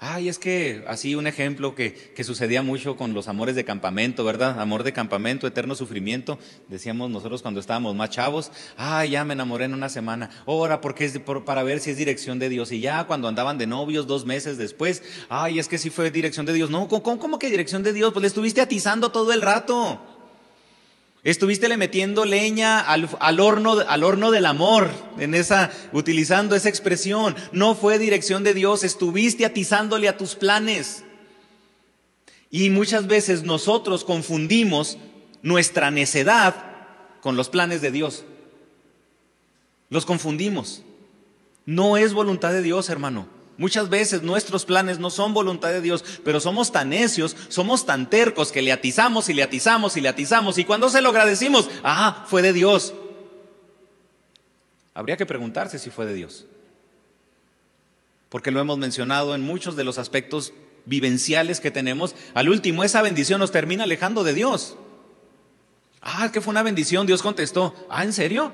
[0.00, 4.24] Ay, es que así un ejemplo que, que, sucedía mucho con los amores de campamento,
[4.24, 4.60] ¿verdad?
[4.60, 6.40] Amor de campamento, eterno sufrimiento.
[6.66, 10.28] Decíamos nosotros cuando estábamos más chavos, ay, ya me enamoré en una semana.
[10.44, 12.72] Ahora, porque es para ver si es dirección de Dios.
[12.72, 16.46] Y ya cuando andaban de novios dos meses después, ay, es que sí fue dirección
[16.46, 16.68] de Dios.
[16.68, 18.12] No, ¿cómo, cómo que dirección de Dios?
[18.12, 20.17] Pues le estuviste atizando todo el rato.
[21.28, 27.36] Estuviste metiendo leña al, horno, al horno del amor, en esa, utilizando esa expresión.
[27.52, 31.04] No fue dirección de Dios, estuviste atizándole a tus planes.
[32.50, 34.96] Y muchas veces nosotros confundimos
[35.42, 36.54] nuestra necedad
[37.20, 38.24] con los planes de Dios.
[39.90, 40.82] Los confundimos.
[41.66, 43.28] No es voluntad de Dios, hermano.
[43.58, 48.08] Muchas veces nuestros planes no son voluntad de Dios, pero somos tan necios, somos tan
[48.08, 50.58] tercos que le atizamos y le atizamos y le atizamos.
[50.58, 52.94] Y cuando se lo agradecimos, ah, fue de Dios.
[54.94, 56.46] Habría que preguntarse si fue de Dios.
[58.28, 60.52] Porque lo hemos mencionado en muchos de los aspectos
[60.84, 62.14] vivenciales que tenemos.
[62.34, 64.76] Al último, esa bendición nos termina alejando de Dios.
[66.00, 67.74] Ah, que fue una bendición, Dios contestó.
[67.90, 68.52] Ah, ¿en serio?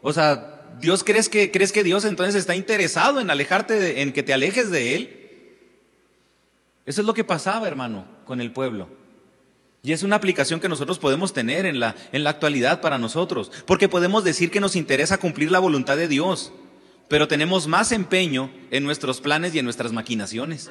[0.00, 4.22] O sea, Dios crees que, crees que Dios entonces está interesado en alejarte, en que
[4.22, 5.20] te alejes de Él.
[6.86, 8.88] Eso es lo que pasaba, hermano, con el pueblo.
[9.82, 13.50] Y es una aplicación que nosotros podemos tener en la, en la actualidad para nosotros,
[13.66, 16.52] porque podemos decir que nos interesa cumplir la voluntad de Dios,
[17.08, 20.70] pero tenemos más empeño en nuestros planes y en nuestras maquinaciones.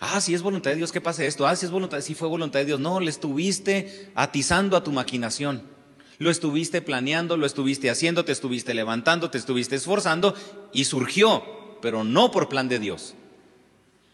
[0.00, 1.46] Ah, si es voluntad de Dios que pase esto.
[1.46, 2.80] Ah, si es voluntad, si fue voluntad de Dios.
[2.80, 5.73] No, le estuviste atizando a tu maquinación.
[6.18, 10.34] Lo estuviste planeando, lo estuviste haciendo, te estuviste levantando, te estuviste esforzando
[10.72, 11.42] y surgió,
[11.82, 13.14] pero no por plan de Dios.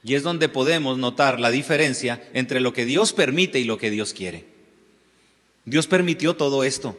[0.02, 3.90] Y es donde podemos notar la diferencia entre lo que Dios permite y lo que
[3.90, 4.46] Dios quiere.
[5.66, 6.96] Dios permitió todo esto.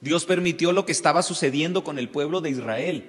[0.00, 3.04] Dios permitió lo que estaba sucediendo con el pueblo de Israel.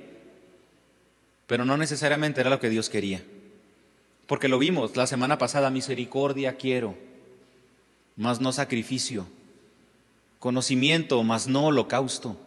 [1.46, 3.24] Pero no necesariamente era lo que Dios quería.
[4.26, 6.96] Porque lo vimos la semana pasada, misericordia quiero,
[8.16, 9.28] más no sacrificio
[10.40, 12.38] conocimiento, mas no holocausto.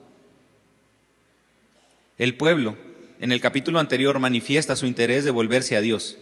[2.18, 2.76] El pueblo,
[3.20, 6.18] en el capítulo anterior, manifiesta su interés de volverse a Dios.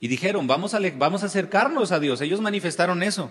[0.00, 2.20] Y dijeron, vamos a, vamos a acercarnos a Dios.
[2.20, 3.30] Ellos manifestaron eso,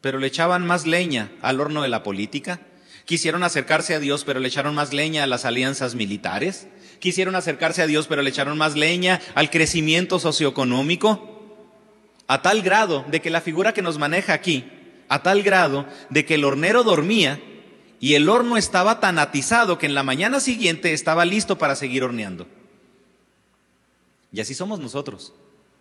[0.00, 2.60] pero le echaban más leña al horno de la política.
[3.04, 6.68] Quisieron acercarse a Dios, pero le echaron más leña a las alianzas militares.
[6.98, 11.34] Quisieron acercarse a Dios, pero le echaron más leña al crecimiento socioeconómico.
[12.26, 14.66] A tal grado de que la figura que nos maneja aquí
[15.08, 17.40] a tal grado de que el hornero dormía
[18.00, 22.04] y el horno estaba tan atizado que en la mañana siguiente estaba listo para seguir
[22.04, 22.46] horneando.
[24.32, 25.32] Y así somos nosotros.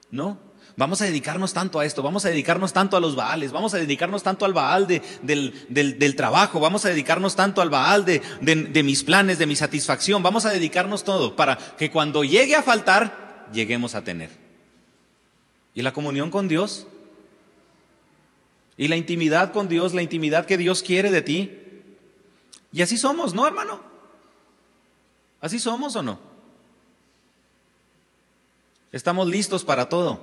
[0.09, 0.39] No,
[0.77, 3.77] vamos a dedicarnos tanto a esto, vamos a dedicarnos tanto a los Baales, vamos a
[3.77, 9.03] dedicarnos tanto al Baal del, trabajo, vamos a dedicarnos tanto al Baal de, de mis
[9.03, 13.95] planes, de mi satisfacción, vamos a dedicarnos todo para que cuando llegue a faltar, lleguemos
[13.95, 14.29] a tener.
[15.73, 16.87] ¿Y la comunión con Dios?
[18.77, 21.59] ¿Y la intimidad con Dios, la intimidad que Dios quiere de ti?
[22.71, 23.81] Y así somos, ¿no, hermano?
[25.41, 26.19] ¿Así somos o no?
[28.91, 30.19] Estamos listos para todo.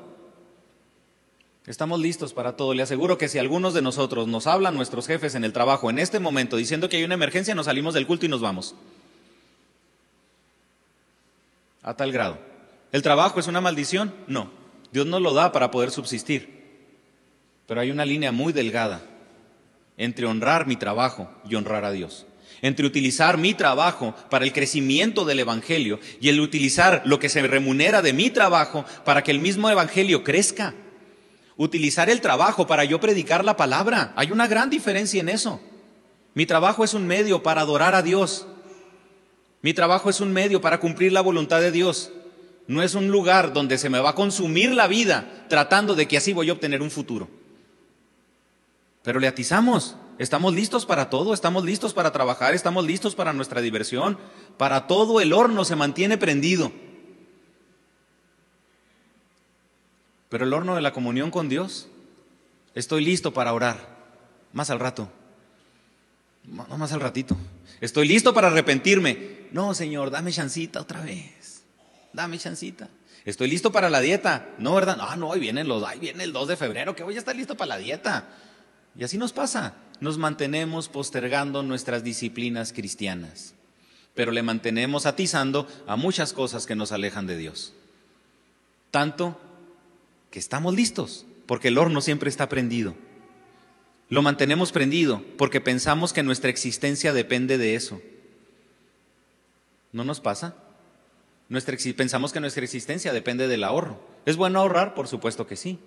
[1.67, 2.75] Estamos listos para todo.
[2.75, 5.99] Le aseguro que si algunos de nosotros nos hablan nuestros jefes en el trabajo en
[5.99, 8.75] este momento diciendo que hay una emergencia, nos salimos del culto y nos vamos.
[11.83, 12.39] A tal grado.
[12.93, 14.15] ¿El trabajo es una maldición?
[14.27, 14.51] No.
[14.93, 16.64] Dios nos lo da para poder subsistir.
[17.67, 19.03] Pero hay una línea muy delgada
[19.97, 22.27] entre honrar mi trabajo y honrar a Dios
[22.65, 27.43] entre utilizar mi trabajo para el crecimiento del Evangelio y el utilizar lo que se
[27.43, 30.73] remunera de mi trabajo para que el mismo Evangelio crezca.
[31.59, 34.15] Utilizar el trabajo para yo predicar la palabra.
[34.17, 35.61] Hay una gran diferencia en eso.
[36.33, 38.47] Mi trabajo es un medio para adorar a Dios.
[39.61, 42.13] Mi trabajo es un medio para cumplir la voluntad de Dios.
[42.67, 46.17] No es un lugar donde se me va a consumir la vida tratando de que
[46.17, 47.29] así voy a obtener un futuro.
[49.05, 49.97] Pero le atizamos.
[50.19, 54.19] Estamos listos para todo, estamos listos para trabajar, estamos listos para nuestra diversión.
[54.57, 56.73] Para todo el horno se mantiene prendido.
[60.31, 61.89] Pero el horno de la comunión con Dios,
[62.75, 63.95] estoy listo para orar.
[64.53, 65.11] Más al rato.
[66.45, 67.37] No, más al ratito.
[67.81, 69.49] Estoy listo para arrepentirme.
[69.53, 71.63] No, Señor, dame chancita otra vez.
[72.13, 72.89] Dame chancita.
[73.25, 74.49] Estoy listo para la dieta.
[74.59, 74.97] No, ¿verdad?
[75.01, 77.37] Ah, no, ahí vienen los, ahí viene el 2 de febrero, que voy a estar
[77.37, 78.29] listo para la dieta.
[78.97, 83.55] Y así nos pasa nos mantenemos postergando nuestras disciplinas cristianas,
[84.15, 87.73] pero le mantenemos atizando a muchas cosas que nos alejan de Dios.
[88.91, 89.41] Tanto
[90.31, 92.95] que estamos listos, porque el horno siempre está prendido.
[94.09, 98.01] Lo mantenemos prendido porque pensamos que nuestra existencia depende de eso.
[99.93, 100.55] ¿No nos pasa?
[101.97, 104.01] pensamos que nuestra existencia depende del ahorro.
[104.27, 104.95] ¿Es bueno ahorrar?
[104.95, 105.79] Por supuesto que sí.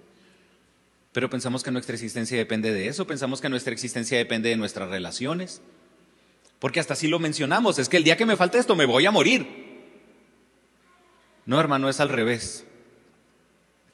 [1.17, 4.87] Pero pensamos que nuestra existencia depende de eso, pensamos que nuestra existencia depende de nuestras
[4.87, 5.63] relaciones.
[6.59, 9.07] Porque hasta así lo mencionamos, es que el día que me falta esto me voy
[9.07, 9.47] a morir.
[11.47, 12.65] No, hermano, es al revés.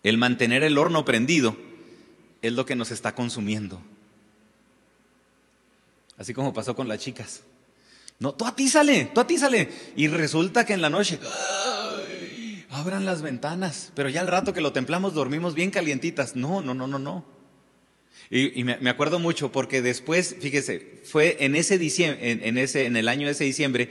[0.03, 1.55] El mantener el horno prendido
[2.41, 3.81] es lo que nos está consumiendo.
[6.17, 7.43] Así como pasó con las chicas.
[8.19, 9.69] No, tú atízale, tú atízale.
[9.95, 11.21] Y resulta que en la noche,
[12.73, 16.35] abran las ventanas, pero ya al rato que lo templamos dormimos bien calientitas.
[16.35, 17.25] No, no, no, no, no.
[18.29, 23.07] Y, me, acuerdo mucho porque después, fíjese, fue en ese diciembre, en, ese, en el
[23.07, 23.89] año ese diciembre,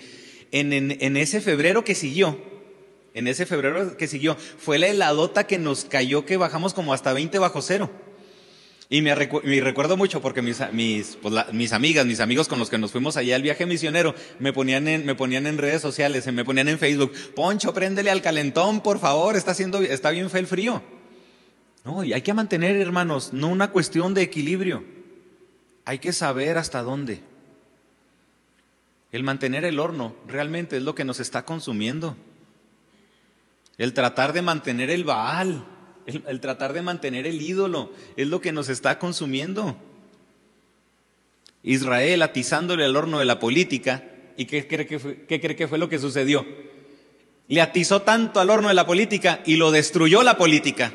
[0.50, 2.40] en, en, ese febrero que siguió,
[3.14, 7.12] en ese febrero que siguió, fue la heladota que nos cayó que bajamos como hasta
[7.12, 7.90] 20 bajo cero.
[8.92, 12.76] Y me, recuerdo mucho porque mis, mis, pues mis amigas, mis amigos con los que
[12.76, 16.44] nos fuimos allá al viaje misionero, me ponían, en, me ponían en redes sociales, me
[16.44, 20.46] ponían en Facebook, Poncho, préndele al calentón, por favor, está, haciendo, está bien fe el
[20.46, 20.82] frío.
[21.86, 24.84] No, y hay que mantener, hermanos, no una cuestión de equilibrio.
[25.86, 27.22] Hay que saber hasta dónde.
[29.10, 32.14] El mantener el horno realmente es lo que nos está consumiendo.
[33.78, 35.64] El tratar de mantener el Baal
[36.06, 39.76] el, tratar de mantener el ídolo es lo que nos está consumiendo.
[41.62, 44.04] Israel atizándole al horno de la política.
[44.36, 46.46] ¿Y qué cree que qué cree que fue lo que sucedió?
[47.48, 50.92] Le atizó tanto al horno de la política y lo destruyó la política.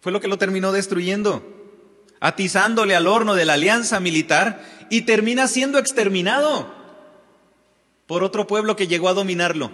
[0.00, 1.42] Fue lo que lo terminó destruyendo.
[2.20, 6.74] Atizándole al horno de la alianza militar y termina siendo exterminado
[8.06, 9.70] por otro pueblo que llegó a dominarlo.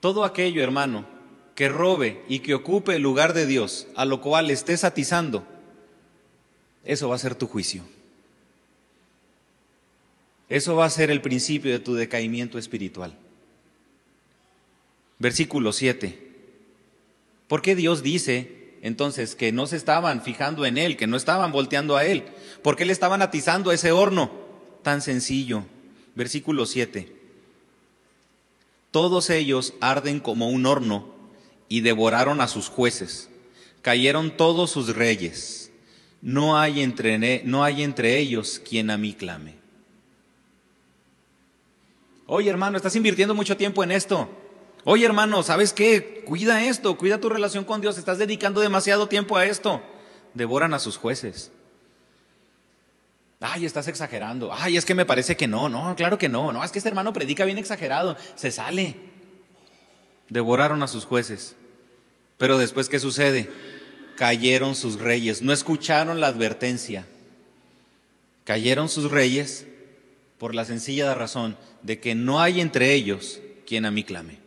[0.00, 1.06] Todo aquello, hermano,
[1.54, 5.44] que robe y que ocupe el lugar de Dios, a lo cual estés atizando,
[6.84, 7.82] eso va a ser tu juicio.
[10.48, 13.14] Eso va a ser el principio de tu decaimiento espiritual.
[15.18, 16.26] Versículo 7.
[17.48, 21.50] ¿Por qué Dios dice entonces que no se estaban fijando en Él, que no estaban
[21.50, 22.24] volteando a Él?
[22.62, 24.30] ¿Por qué le estaban atizando a ese horno?
[24.82, 25.64] Tan sencillo.
[26.14, 27.17] Versículo 7.
[28.90, 31.08] Todos ellos arden como un horno
[31.68, 33.28] y devoraron a sus jueces.
[33.82, 35.70] Cayeron todos sus reyes.
[36.20, 39.56] No hay entre, no hay entre ellos quien a mí clame.
[42.26, 44.28] Oye hermano, estás invirtiendo mucho tiempo en esto.
[44.84, 46.22] Oye hermano, ¿sabes qué?
[46.26, 47.98] Cuida esto, cuida tu relación con Dios.
[47.98, 49.82] Estás dedicando demasiado tiempo a esto.
[50.34, 51.52] Devoran a sus jueces.
[53.40, 54.52] Ay, estás exagerando.
[54.52, 55.68] Ay, es que me parece que no.
[55.68, 56.52] No, claro que no.
[56.52, 58.16] No, es que este hermano predica bien exagerado.
[58.34, 58.96] Se sale.
[60.28, 61.54] Devoraron a sus jueces.
[62.36, 63.48] Pero después, ¿qué sucede?
[64.16, 65.42] Cayeron sus reyes.
[65.42, 67.06] No escucharon la advertencia.
[68.44, 69.66] Cayeron sus reyes
[70.38, 74.38] por la sencilla razón de que no hay entre ellos quien a mí clame.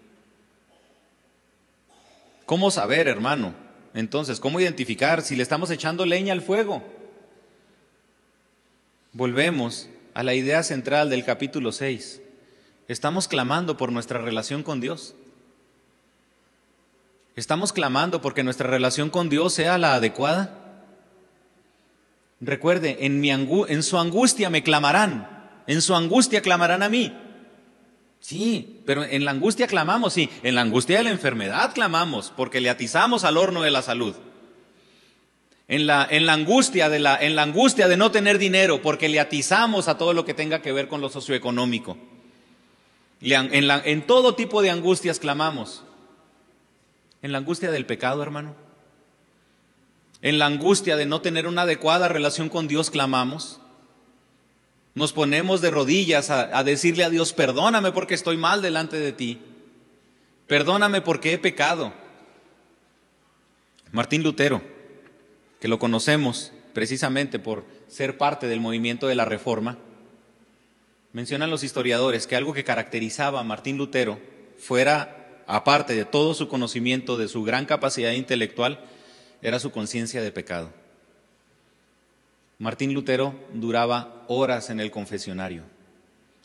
[2.45, 3.53] ¿Cómo saber, hermano?
[3.93, 6.83] Entonces, ¿cómo identificar si le estamos echando leña al fuego?
[9.13, 12.21] Volvemos a la idea central del capítulo 6.
[12.87, 15.15] Estamos clamando por nuestra relación con Dios.
[17.35, 20.85] Estamos clamando porque nuestra relación con Dios sea la adecuada.
[22.39, 25.27] Recuerde, en, mi en su angustia me clamarán,
[25.67, 27.13] en su angustia clamarán a mí.
[28.21, 32.61] Sí, pero en la angustia clamamos, sí, en la angustia de la enfermedad clamamos, porque
[32.61, 34.15] le atizamos al horno de la salud.
[35.71, 39.07] En la, en la, angustia de la, en la angustia de no tener dinero, porque
[39.07, 41.97] le atizamos a todo lo que tenga que ver con lo socioeconómico.
[43.21, 45.85] En, la, en todo tipo de angustias clamamos.
[47.21, 48.53] En la angustia del pecado, hermano.
[50.21, 53.61] En la angustia de no tener una adecuada relación con Dios clamamos.
[54.93, 59.39] Nos ponemos de rodillas a, decirle a Dios, perdóname porque estoy mal delante de ti.
[60.47, 61.93] Perdóname porque he pecado.
[63.93, 64.61] Martín Lutero,
[65.61, 69.77] que lo conocemos precisamente por ser parte del movimiento de la Reforma,
[71.13, 74.19] mencionan los historiadores que algo que caracterizaba a Martín Lutero
[74.57, 78.79] fuera, aparte de todo su conocimiento, de su gran capacidad intelectual,
[79.43, 80.73] era su conciencia de pecado.
[82.57, 85.63] Martín Lutero duraba horas en el confesionario.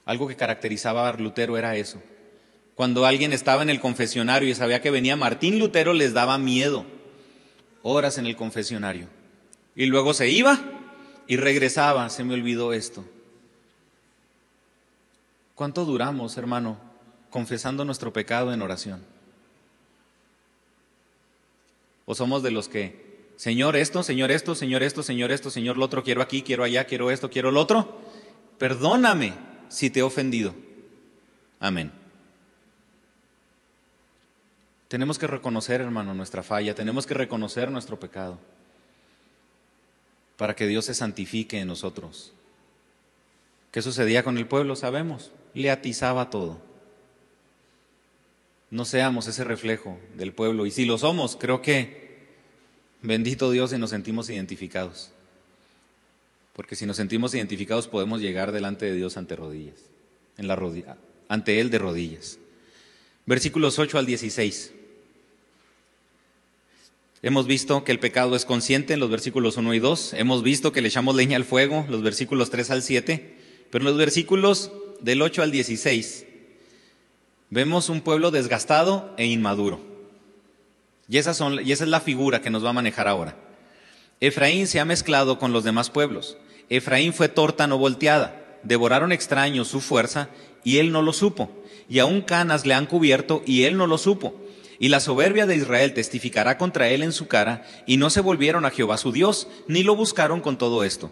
[0.04, 2.02] Algo que caracterizaba a Lutero era eso.
[2.74, 6.84] Cuando alguien estaba en el confesionario y sabía que venía Martín Lutero, les daba miedo.
[7.88, 9.06] Horas en el confesionario.
[9.76, 10.58] Y luego se iba
[11.28, 12.10] y regresaba.
[12.10, 13.04] Se me olvidó esto.
[15.54, 16.78] ¿Cuánto duramos, hermano,
[17.30, 19.04] confesando nuestro pecado en oración?
[22.06, 25.84] ¿O somos de los que, Señor esto, Señor esto, Señor esto, Señor esto, Señor lo
[25.84, 28.00] otro, quiero aquí, quiero allá, quiero esto, quiero lo otro?
[28.58, 29.32] Perdóname
[29.68, 30.56] si te he ofendido.
[31.60, 31.92] Amén.
[34.88, 38.38] Tenemos que reconocer, hermano, nuestra falla, tenemos que reconocer nuestro pecado
[40.36, 42.32] para que Dios se santifique en nosotros.
[43.72, 44.76] ¿Qué sucedía con el pueblo?
[44.76, 46.60] Sabemos, le atizaba todo.
[48.70, 50.66] No seamos ese reflejo del pueblo.
[50.66, 52.26] Y si lo somos, creo que
[53.02, 55.10] bendito Dios y nos sentimos identificados.
[56.52, 59.76] Porque si nos sentimos identificados podemos llegar delante de Dios ante rodillas,
[61.28, 62.38] ante Él de rodillas.
[63.26, 64.72] Versículos 8 al 16.
[67.26, 70.14] Hemos visto que el pecado es consciente en los versículos 1 y 2.
[70.14, 73.34] Hemos visto que le echamos leña al fuego, los versículos 3 al 7.
[73.68, 74.70] Pero en los versículos
[75.00, 76.24] del 8 al 16
[77.50, 79.80] Vemos un pueblo desgastado e inmaduro.
[81.08, 83.36] Y, esas son, y esa es la figura que nos va a manejar ahora.
[84.20, 86.38] Efraín se ha mezclado con los demás pueblos.
[86.68, 88.40] Efraín fue torta no volteada.
[88.62, 90.28] Devoraron extraños su fuerza
[90.62, 91.50] y él no lo supo.
[91.88, 94.45] Y aún canas le han cubierto y él no lo supo.
[94.78, 98.64] Y la soberbia de Israel testificará contra él en su cara, y no se volvieron
[98.64, 101.10] a Jehová su Dios, ni lo buscaron con todo esto.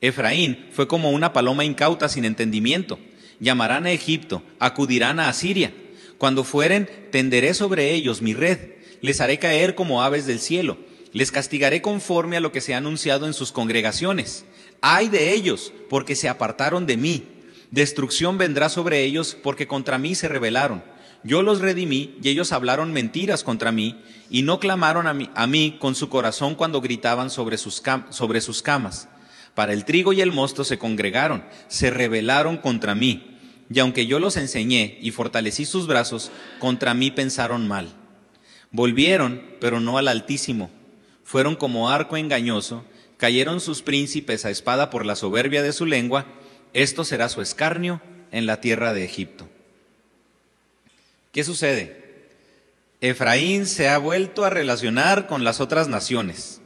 [0.00, 2.98] Efraín fue como una paloma incauta sin entendimiento
[3.40, 5.72] llamarán a Egipto, acudirán a Asiria.
[6.18, 8.58] Cuando fueren, tenderé sobre ellos mi red,
[9.00, 10.78] les haré caer como aves del cielo,
[11.12, 14.44] les castigaré conforme a lo que se ha anunciado en sus congregaciones.
[14.80, 17.24] Ay de ellos, porque se apartaron de mí.
[17.70, 20.82] Destrucción vendrá sobre ellos, porque contra mí se rebelaron.
[21.24, 23.96] Yo los redimí y ellos hablaron mentiras contra mí
[24.30, 29.08] y no clamaron a mí, con su corazón cuando gritaban sobre sus camas.
[29.54, 33.38] Para el trigo y el mosto se congregaron, se rebelaron contra mí.
[33.72, 37.88] Y aunque yo los enseñé y fortalecí sus brazos, contra mí pensaron mal.
[38.70, 40.70] Volvieron, pero no al Altísimo.
[41.22, 42.84] Fueron como arco engañoso,
[43.16, 46.26] cayeron sus príncipes a espada por la soberbia de su lengua,
[46.74, 48.02] esto será su escarnio
[48.32, 49.48] en la tierra de Egipto.
[51.34, 52.30] ¿Qué sucede?
[53.00, 56.60] Efraín se ha vuelto a relacionar con las otras naciones.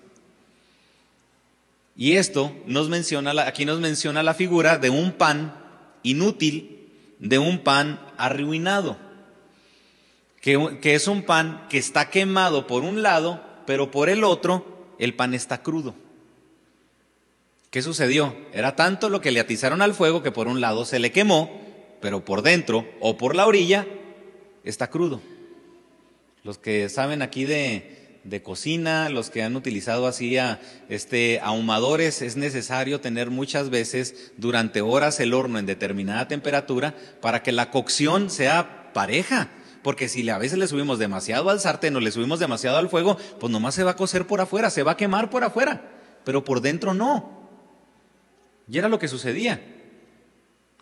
[1.96, 5.54] Y esto nos menciona, aquí nos menciona la figura de un pan
[6.02, 8.98] inútil, de un pan arruinado,
[10.42, 14.94] que, que es un pan que está quemado por un lado, pero por el otro
[14.98, 15.94] el pan está crudo.
[17.70, 18.36] ¿Qué sucedió?
[18.52, 21.58] Era tanto lo que le atizaron al fuego que por un lado se le quemó,
[22.02, 23.86] pero por dentro o por la orilla
[24.68, 25.20] está crudo.
[26.44, 32.22] Los que saben aquí de, de cocina, los que han utilizado así a, este, ahumadores,
[32.22, 37.70] es necesario tener muchas veces durante horas el horno en determinada temperatura para que la
[37.70, 39.50] cocción sea pareja.
[39.82, 43.16] Porque si a veces le subimos demasiado al sartén o le subimos demasiado al fuego,
[43.40, 45.82] pues nomás se va a cocer por afuera, se va a quemar por afuera,
[46.24, 47.48] pero por dentro no.
[48.70, 49.62] Y era lo que sucedía.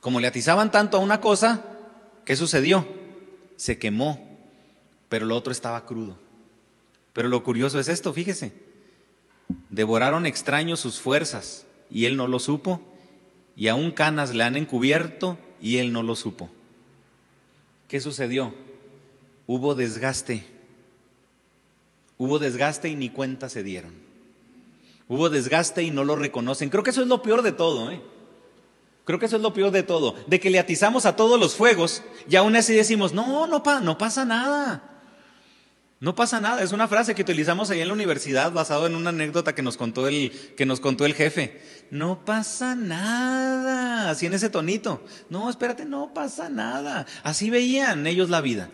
[0.00, 1.64] Como le atizaban tanto a una cosa,
[2.24, 2.86] ¿qué sucedió?
[3.56, 4.38] Se quemó,
[5.08, 6.18] pero lo otro estaba crudo.
[7.12, 8.52] Pero lo curioso es esto, fíjese.
[9.70, 12.80] Devoraron extraños sus fuerzas y él no lo supo,
[13.56, 16.50] y aún canas le han encubierto y él no lo supo.
[17.88, 18.54] ¿Qué sucedió?
[19.46, 20.44] Hubo desgaste.
[22.18, 23.94] Hubo desgaste y ni cuenta se dieron.
[25.08, 26.68] Hubo desgaste y no lo reconocen.
[26.68, 28.00] Creo que eso es lo peor de todo, ¿eh?
[29.06, 31.54] Creo que eso es lo peor de todo, de que le atizamos a todos los
[31.54, 34.82] fuegos y aún así decimos, no, no, no pasa nada.
[36.00, 39.10] No pasa nada, es una frase que utilizamos ahí en la universidad basado en una
[39.10, 41.62] anécdota que nos contó el, que nos contó el jefe.
[41.92, 45.00] No pasa nada, así en ese tonito.
[45.30, 47.06] No, espérate, no pasa nada.
[47.22, 48.70] Así veían ellos la vida.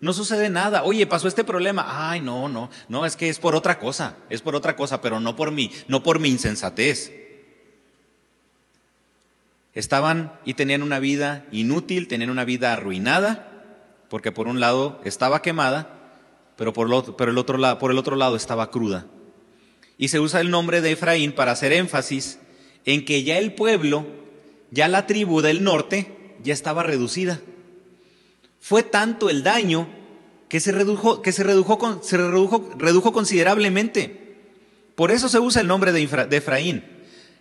[0.00, 0.82] No sucede nada.
[0.82, 2.10] Oye, pasó este problema.
[2.10, 5.20] Ay, no, no, no, es que es por otra cosa, es por otra cosa, pero
[5.20, 7.21] no por mí, no por mi insensatez.
[9.74, 13.48] Estaban y tenían una vida inútil, tenían una vida arruinada,
[14.08, 16.02] porque por un lado estaba quemada
[16.56, 19.06] pero por otro, el otro lado, por el otro lado estaba cruda.
[19.98, 22.38] Y se usa el nombre de Efraín para hacer énfasis
[22.84, 24.06] en que ya el pueblo,
[24.70, 27.40] ya la tribu del norte, ya estaba reducida.
[28.60, 29.88] Fue tanto el daño
[30.48, 34.36] que se redujo, que se redujo considerablemente.
[34.94, 36.02] Por eso se usa el nombre de,
[36.36, 36.84] Efraín.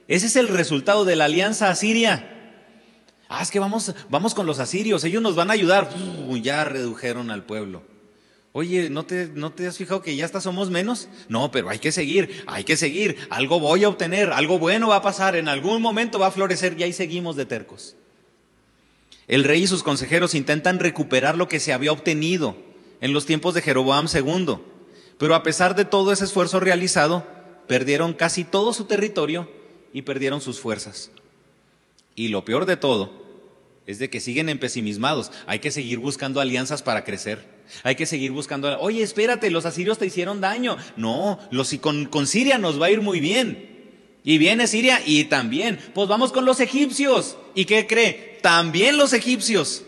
[0.08, 2.28] Ese es el resultado de la alianza asiria.
[3.30, 5.90] Ah, es que vamos, vamos con los asirios, ellos nos van a ayudar.
[6.42, 7.84] ya redujeron al pueblo.
[8.54, 11.08] Oye, ¿no te, ¿no te has fijado que ya hasta somos menos?
[11.30, 13.16] No, pero hay que seguir, hay que seguir.
[13.30, 16.78] Algo voy a obtener, algo bueno va a pasar, en algún momento va a florecer
[16.78, 17.96] y ahí seguimos de tercos.
[19.30, 22.58] El rey y sus consejeros intentan recuperar lo que se había obtenido
[23.00, 24.58] en los tiempos de Jeroboam II,
[25.18, 27.26] pero a pesar de todo ese esfuerzo realizado,
[27.68, 29.50] perdieron casi todo su territorio
[29.94, 31.12] y perdieron sus fuerzas.
[32.16, 33.22] Y lo peor de todo
[33.88, 35.32] es de que siguen en pesimismados.
[35.48, 37.46] Hay que seguir buscando alianzas para crecer.
[37.84, 38.80] Hay que seguir buscando.
[38.80, 40.78] Oye, espérate, los asirios te hicieron daño.
[40.98, 43.70] No, los, con, con Siria nos va a ir muy bien.
[44.24, 45.80] Y viene Siria y también.
[45.94, 47.38] Pues vamos con los egipcios.
[47.56, 48.40] ¿Y qué cree?
[48.42, 49.84] También los egipcios.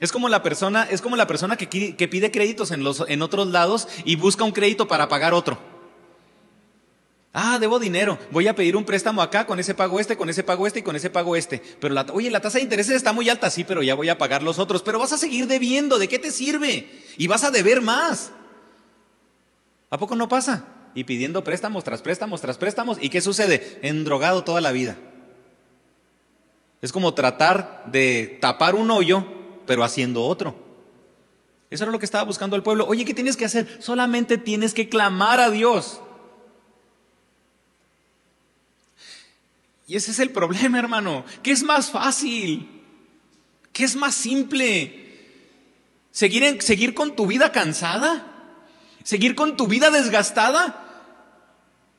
[0.00, 3.22] Es como la persona, es como la persona que, que pide créditos en, los, en
[3.22, 5.58] otros lados y busca un crédito para pagar otro.
[7.40, 8.18] Ah, debo dinero.
[8.32, 10.82] Voy a pedir un préstamo acá con ese pago este, con ese pago este y
[10.82, 11.62] con ese pago este.
[11.78, 14.18] Pero la, oye, la tasa de intereses está muy alta, sí, pero ya voy a
[14.18, 14.82] pagar los otros.
[14.82, 16.00] Pero vas a seguir debiendo.
[16.00, 16.90] ¿De qué te sirve?
[17.16, 18.32] Y vas a deber más.
[19.88, 20.64] ¿A poco no pasa?
[20.96, 22.98] Y pidiendo préstamos tras préstamos tras préstamos.
[23.00, 23.78] ¿Y qué sucede?
[23.82, 24.96] Endrogado toda la vida.
[26.82, 29.24] Es como tratar de tapar un hoyo,
[29.64, 30.56] pero haciendo otro.
[31.70, 32.84] Eso era lo que estaba buscando el pueblo.
[32.88, 33.78] Oye, ¿qué tienes que hacer?
[33.78, 36.00] Solamente tienes que clamar a Dios.
[39.88, 41.24] Y ese es el problema, hermano.
[41.42, 42.68] ¿Qué es más fácil?
[43.72, 45.06] ¿Qué es más simple?
[46.12, 48.26] ¿Seguir, ¿Seguir con tu vida cansada?
[49.02, 50.84] ¿Seguir con tu vida desgastada?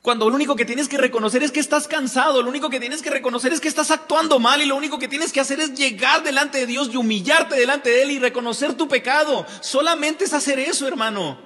[0.04, 3.02] Cuando lo único que tienes que reconocer es que estás cansado, lo único que tienes
[3.02, 5.74] que reconocer es que estás actuando mal y lo único que tienes que hacer es
[5.74, 9.48] llegar delante de Dios y humillarte delante de Él y reconocer tu pecado.
[9.62, 11.40] Solamente es hacer eso, hermano.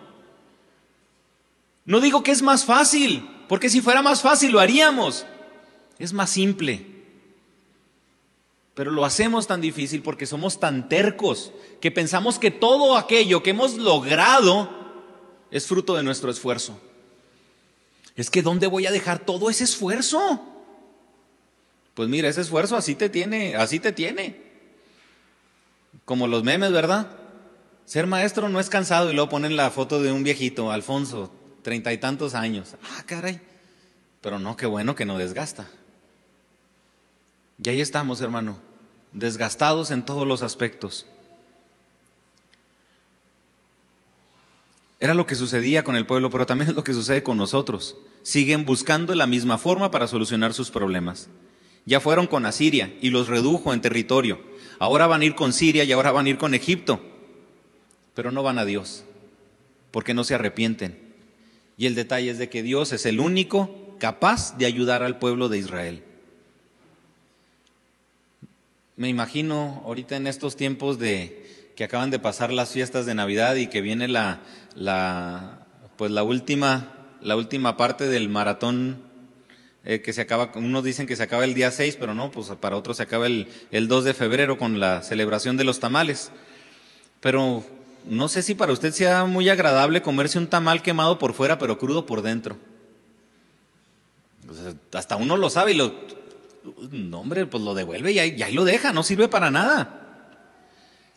[1.85, 5.25] No digo que es más fácil, porque si fuera más fácil lo haríamos.
[5.99, 6.85] Es más simple.
[8.73, 13.51] Pero lo hacemos tan difícil porque somos tan tercos que pensamos que todo aquello que
[13.51, 14.69] hemos logrado
[15.51, 16.79] es fruto de nuestro esfuerzo.
[18.15, 20.41] Es que ¿dónde voy a dejar todo ese esfuerzo?
[21.93, 24.41] Pues mira, ese esfuerzo así te tiene, así te tiene.
[26.05, 27.11] Como los memes, ¿verdad?
[27.85, 31.31] Ser maestro no es cansado y luego ponen la foto de un viejito, Alfonso,
[31.61, 32.75] treinta y tantos años.
[32.83, 33.39] Ah, caray.
[34.21, 35.67] Pero no, qué bueno que no desgasta.
[37.63, 38.57] Y ahí estamos, hermano,
[39.13, 41.05] desgastados en todos los aspectos.
[44.99, 47.97] Era lo que sucedía con el pueblo, pero también es lo que sucede con nosotros.
[48.21, 51.29] Siguen buscando la misma forma para solucionar sus problemas.
[51.85, 54.41] Ya fueron con Asiria y los redujo en territorio.
[54.79, 57.01] Ahora van a ir con Siria y ahora van a ir con Egipto.
[58.13, 59.03] Pero no van a Dios,
[59.91, 60.97] porque no se arrepienten.
[61.77, 65.49] Y el detalle es de que Dios es el único capaz de ayudar al pueblo
[65.49, 66.03] de Israel.
[68.95, 73.55] Me imagino ahorita en estos tiempos de que acaban de pasar las fiestas de Navidad
[73.55, 74.41] y que viene la,
[74.75, 75.65] la
[75.97, 79.01] pues la última, la última parte del maratón
[79.83, 82.49] eh, que se acaba, unos dicen que se acaba el día 6, pero no, pues
[82.59, 86.31] para otros se acaba el, el 2 de febrero con la celebración de los tamales.
[87.19, 87.63] Pero
[88.05, 91.79] no sé si para usted sea muy agradable comerse un tamal quemado por fuera, pero
[91.79, 92.57] crudo por dentro.
[94.93, 95.93] hasta uno lo sabe y lo,
[96.91, 100.37] no hombre, pues lo devuelve y ahí, lo deja, no sirve para nada.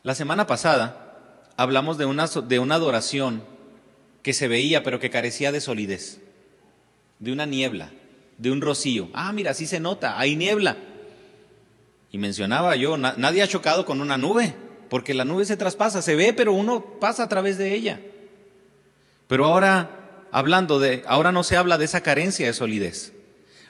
[0.02, 3.42] La semana pasada hablamos de una, de una adoración
[4.22, 6.20] que se veía pero que carecía de solidez,
[7.18, 7.90] de una niebla,
[8.38, 9.08] de un rocío.
[9.14, 10.76] Ah, mira, sí se nota, hay niebla.
[12.10, 14.54] Y mencionaba yo, nadie ha chocado con una nube,
[14.88, 18.00] porque la nube se traspasa, se ve, pero uno pasa a través de ella.
[19.26, 23.12] Pero ahora, hablando de, ahora no se habla de esa carencia de solidez.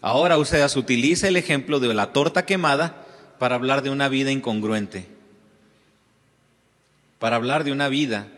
[0.06, 3.04] Ahora usted utiliza el ejemplo de la torta quemada
[3.40, 5.16] para hablar de una vida incongruente
[7.18, 8.28] para hablar de una vida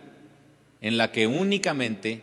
[0.81, 2.23] en la que únicamente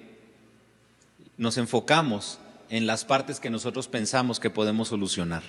[1.38, 2.39] nos enfocamos
[2.72, 5.43] en las partes que nosotros pensamos que podemos solucionar.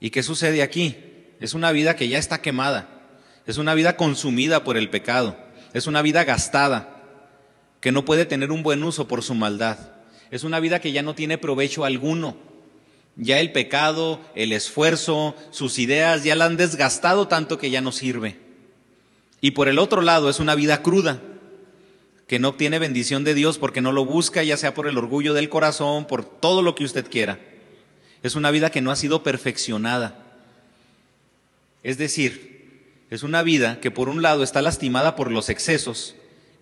[0.00, 0.96] ¿Y qué sucede aquí?
[1.38, 2.88] Es una vida que ya está quemada,
[3.46, 5.36] es una vida consumida por el pecado,
[5.74, 6.96] es una vida gastada,
[7.80, 9.78] que no puede tener un buen uso por su maldad,
[10.30, 12.36] es una vida que ya no tiene provecho alguno.
[13.16, 17.92] Ya el pecado, el esfuerzo, sus ideas ya la han desgastado tanto que ya no
[17.92, 18.38] sirve.
[19.40, 21.20] Y por el otro lado es una vida cruda,
[22.26, 25.34] que no obtiene bendición de Dios porque no lo busca, ya sea por el orgullo
[25.34, 27.40] del corazón, por todo lo que usted quiera.
[28.22, 30.26] Es una vida que no ha sido perfeccionada.
[31.82, 32.50] Es decir,
[33.10, 36.14] es una vida que por un lado está lastimada por los excesos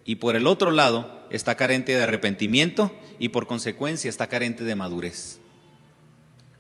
[0.07, 4.75] y por el otro lado está carente de arrepentimiento y por consecuencia está carente de
[4.75, 5.39] madurez.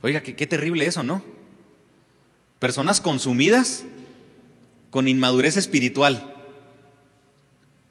[0.03, 1.23] Oiga, qué, terrible eso, ¿no?
[2.59, 3.85] Personas consumidas
[4.91, 6.35] con inmadurez espiritual.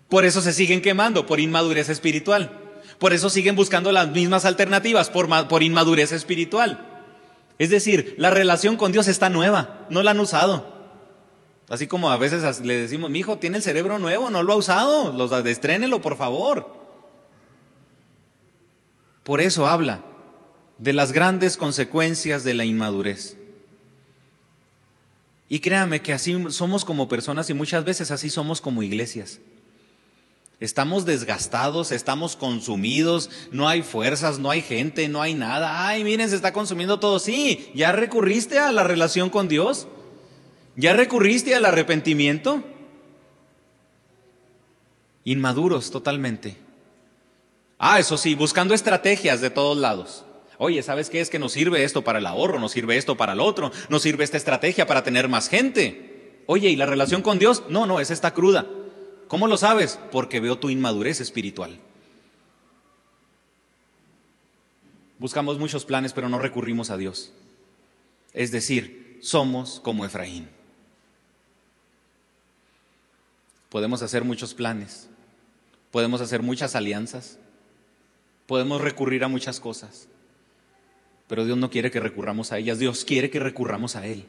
[0.09, 2.59] Por eso se siguen quemando, por inmadurez espiritual.
[2.97, 7.03] Por eso siguen buscando las mismas alternativas, por, por inmadurez espiritual.
[7.59, 10.77] Es decir, la relación con Dios está nueva, no la han usado.
[11.69, 14.55] Así como a veces le decimos, mi hijo tiene el cerebro nuevo, no lo ha
[14.55, 16.86] usado, los destrénelo, por favor.
[19.27, 20.05] Por eso habla
[20.77, 23.35] de las grandes consecuencias de la inmadurez.
[25.49, 29.41] Y créame que así somos como personas y muchas veces así somos como iglesias.
[30.61, 35.89] Estamos desgastados, estamos consumidos, no hay fuerzas, no hay gente, no hay nada.
[35.89, 37.19] Ay, miren, se está consumiendo todo.
[37.19, 39.89] Sí, ya recurriste a la relación con Dios.
[40.77, 42.63] Ya recurriste al arrepentimiento.
[45.25, 46.65] Inmaduros totalmente.
[47.77, 50.25] Ah, eso sí, buscando estrategias de todos lados.
[50.57, 52.59] Oye, ¿sabes qué es que nos sirve esto para el ahorro?
[52.59, 53.71] ¿Nos sirve esto para el otro?
[53.89, 56.41] ¿Nos sirve esta estrategia para tener más gente?
[56.47, 57.63] Oye, ¿y la relación con Dios?
[57.69, 58.65] No, no, es esta cruda.
[59.27, 59.99] ¿Cómo lo sabes?
[60.11, 61.79] Porque veo tu inmadurez espiritual.
[65.19, 67.33] Buscamos muchos planes, pero no recurrimos a Dios.
[68.33, 70.49] Es decir, somos como Efraín.
[73.69, 75.09] Podemos hacer muchos planes,
[75.91, 77.37] podemos hacer muchas alianzas,
[78.47, 80.07] podemos recurrir a muchas cosas,
[81.27, 84.25] pero Dios no quiere que recurramos a ellas, Dios quiere que recurramos a Él.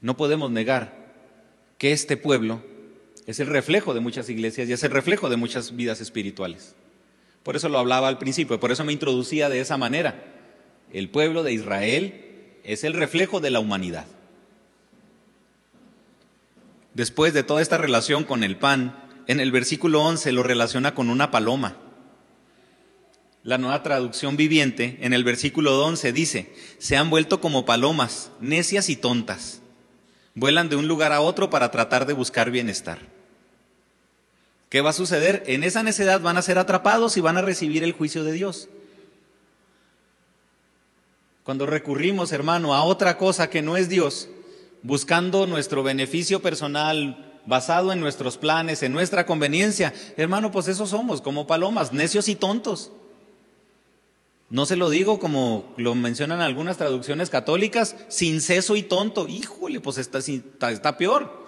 [0.00, 1.12] No podemos negar
[1.78, 2.62] que este pueblo
[3.26, 6.74] es el reflejo de muchas iglesias y es el reflejo de muchas vidas espirituales.
[7.42, 10.22] Por eso lo hablaba al principio, por eso me introducía de esa manera.
[10.92, 12.24] El pueblo de Israel
[12.64, 14.06] es el reflejo de la humanidad.
[16.94, 18.96] Después de toda esta relación con el pan,
[19.26, 21.76] en el versículo 11 lo relaciona con una paloma.
[23.44, 28.88] La nueva traducción viviente en el versículo 11 dice, se han vuelto como palomas, necias
[28.88, 29.60] y tontas.
[30.34, 33.00] Vuelan de un lugar a otro para tratar de buscar bienestar.
[34.68, 35.42] ¿Qué va a suceder?
[35.46, 38.68] En esa necedad van a ser atrapados y van a recibir el juicio de Dios.
[41.42, 44.28] Cuando recurrimos, hermano, a otra cosa que no es Dios,
[44.82, 51.20] buscando nuestro beneficio personal, basado en nuestros planes, en nuestra conveniencia, hermano, pues eso somos,
[51.20, 52.92] como palomas, necios y tontos.
[54.52, 59.26] No se lo digo como lo mencionan algunas traducciones católicas, sin seso y tonto.
[59.26, 61.42] Híjole, pues está, está, peor.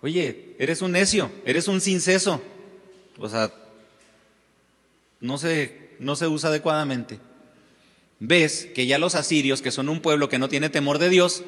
[0.00, 2.40] Oye, eres un necio, eres un sinceso.
[3.18, 3.52] O sea,
[5.20, 7.20] no se, no se usa adecuadamente.
[8.18, 11.42] Ves que ya los asirios, que son un pueblo que no tiene temor de Dios,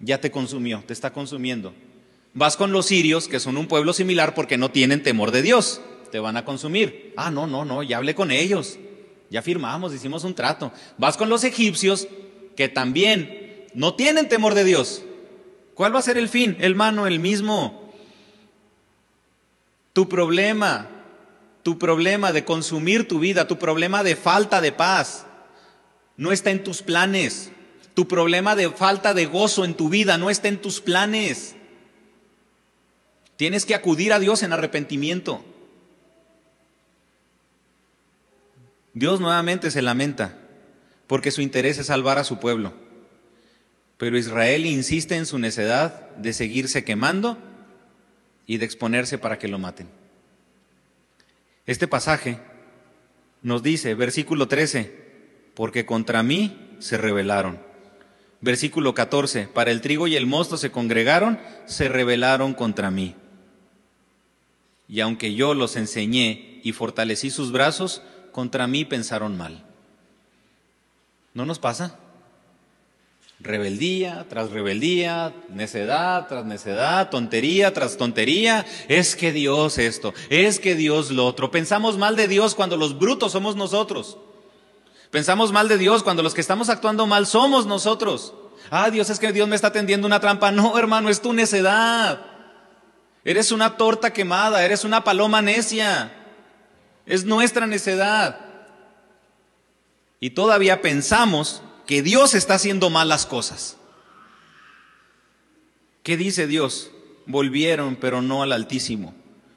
[0.00, 1.72] ya te consumió, te está consumiendo.
[2.34, 5.80] Vas con los sirios, que son un pueblo similar porque no tienen temor de Dios,
[6.10, 7.12] te van a consumir.
[7.16, 8.78] Ah, no, no, no, ya hablé con ellos.
[9.30, 10.72] Ya firmamos, hicimos un trato.
[10.98, 12.06] Vas con los egipcios
[12.56, 15.02] que también no tienen temor de Dios.
[15.74, 16.56] ¿Cuál va a ser el fin?
[16.60, 17.92] Hermano, el mismo.
[19.92, 20.88] Tu problema,
[21.62, 25.26] tu problema de consumir tu vida, tu problema de falta de paz,
[26.16, 27.52] no está en tus planes.
[27.94, 31.56] Tu problema de falta de gozo en tu vida no está en tus planes.
[33.36, 35.44] Tienes que acudir a Dios en arrepentimiento.
[38.94, 40.38] Dios nuevamente se lamenta
[41.06, 42.72] porque su interés es salvar a su pueblo.
[43.96, 47.38] Pero Israel insiste en su necedad de seguirse quemando
[48.46, 49.88] y de exponerse para que lo maten.
[51.66, 52.38] Este pasaje
[53.42, 54.92] nos dice, versículo 13,
[55.54, 57.60] porque contra mí se rebelaron.
[58.40, 63.14] Versículo 14, para el trigo y el mosto se congregaron, se rebelaron contra mí.
[64.92, 69.64] Y aunque yo los enseñé y fortalecí sus brazos, contra mí pensaron mal.
[71.32, 71.98] ¿No nos pasa?
[73.40, 78.66] Rebeldía tras rebeldía, necedad tras necedad, tontería tras tontería.
[78.86, 81.50] Es que Dios esto, es que Dios lo otro.
[81.50, 84.18] Pensamos mal de Dios cuando los brutos somos nosotros.
[85.10, 88.34] Pensamos mal de Dios cuando los que estamos actuando mal somos nosotros.
[88.68, 90.52] Ah, Dios es que Dios me está tendiendo una trampa.
[90.52, 92.31] No, hermano, es tu necedad.
[93.24, 96.12] Eres una torta quemada, eres una paloma necia.
[97.06, 98.40] Es nuestra necedad.
[100.18, 103.76] Y todavía pensamos que Dios está haciendo malas cosas.
[106.02, 106.90] ¿Qué dice Dios?
[107.26, 109.14] Volvieron, pero no al Altísimo.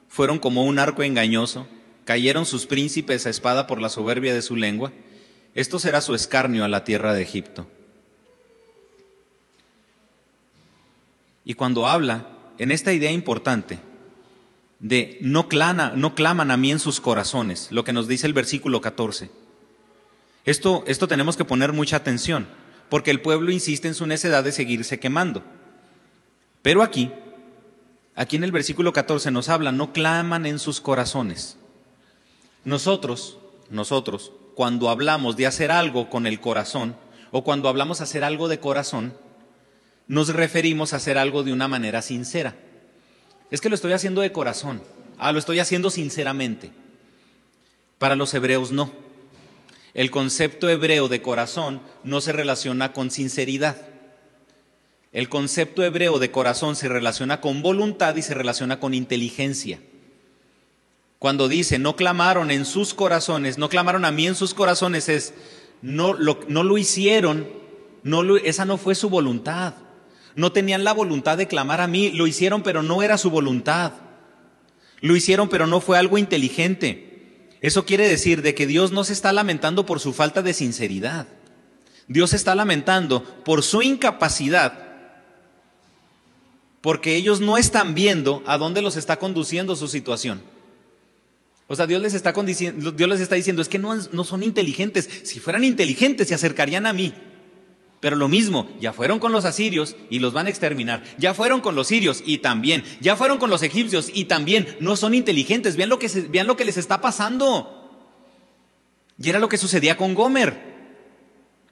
[0.10, 1.68] Fueron como un arco engañoso.
[2.06, 4.92] Cayeron sus príncipes a espada por la soberbia de su lengua.
[5.56, 7.68] Esto será su escarnio a la tierra de Egipto.
[11.44, 12.28] Y cuando habla
[12.58, 13.80] en esta idea importante
[14.80, 18.34] de no, clana, no claman a mí en sus corazones, lo que nos dice el
[18.34, 19.30] versículo 14,
[20.46, 22.48] esto, esto tenemos que poner mucha atención,
[22.90, 25.44] porque el pueblo insiste en su necedad de seguirse quemando.
[26.62, 27.12] Pero aquí,
[28.16, 31.58] aquí en el versículo 14 nos habla, no claman en sus corazones.
[32.64, 33.40] Nosotros,
[33.72, 36.96] nosotros, cuando hablamos de hacer algo con el corazón,
[37.32, 39.14] o cuando hablamos de hacer algo de corazón,
[40.08, 42.56] nos referimos a hacer algo de una manera sincera.
[43.52, 44.82] Es que lo estoy haciendo de corazón.
[45.18, 46.72] Ah, lo estoy haciendo sinceramente.
[47.98, 48.92] Para los hebreos no.
[49.94, 53.78] El concepto hebreo de corazón no se relaciona con sinceridad.
[55.14, 59.80] El concepto hebreo de corazón se relaciona con voluntad y se relaciona con inteligencia.
[61.20, 65.34] Cuando dice, no clamaron en sus corazones, no clamaron a mí en sus corazones, es,
[65.82, 67.48] no lo, no lo hicieron,
[68.04, 69.76] no esa no fue su voluntad.
[70.36, 73.94] No tenían la voluntad de clamar a mí, lo hicieron pero no era su voluntad.
[75.02, 77.48] Lo hicieron pero no fue algo inteligente.
[77.62, 81.28] Eso quiere decir de que Dios no se está lamentando por su falta de sinceridad.
[82.08, 84.86] Dios se está lamentando por su incapacidad,
[86.82, 90.44] porque ellos no están viendo a dónde los está conduciendo su situación.
[91.68, 95.10] O sea, Dios les está, Dios les está diciendo, es que no, no son inteligentes.
[95.24, 97.14] Si fueran inteligentes, se acercarían a mí.
[98.06, 101.02] Pero lo mismo, ya fueron con los asirios y los van a exterminar.
[101.18, 102.84] Ya fueron con los sirios y también.
[103.02, 104.78] Ya fueron con los egipcios y también.
[104.80, 105.76] No son inteligentes.
[105.76, 108.14] Vean lo que, vean lo que les está pasando.
[109.18, 110.56] Y era lo que sucedía con Gomer.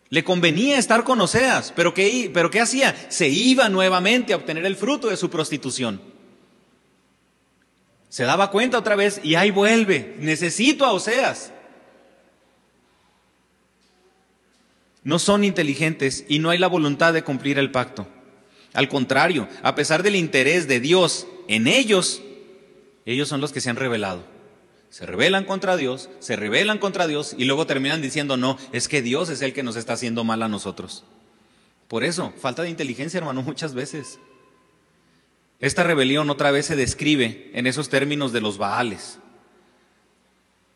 [0.09, 2.95] Le convenía estar con Oseas, pero ¿qué, pero ¿qué hacía?
[3.09, 6.01] Se iba nuevamente a obtener el fruto de su prostitución.
[8.09, 10.15] Se daba cuenta otra vez y ahí vuelve.
[10.17, 11.52] Necesito a Oseas.
[15.03, 18.07] No son inteligentes y no hay la voluntad de cumplir el pacto.
[18.73, 22.21] Al contrario, a pesar del interés de Dios en ellos,
[23.05, 24.23] ellos son los que se han rebelado.
[24.89, 29.01] Se rebelan contra Dios, se rebelan contra Dios y luego terminan diciendo, no, es que
[29.01, 31.03] Dios es el que nos está haciendo mal a nosotros.
[31.87, 34.19] Por eso, falta de inteligencia, hermano, muchas veces.
[35.59, 39.19] Esta rebelión otra vez se describe en esos términos de los Baales.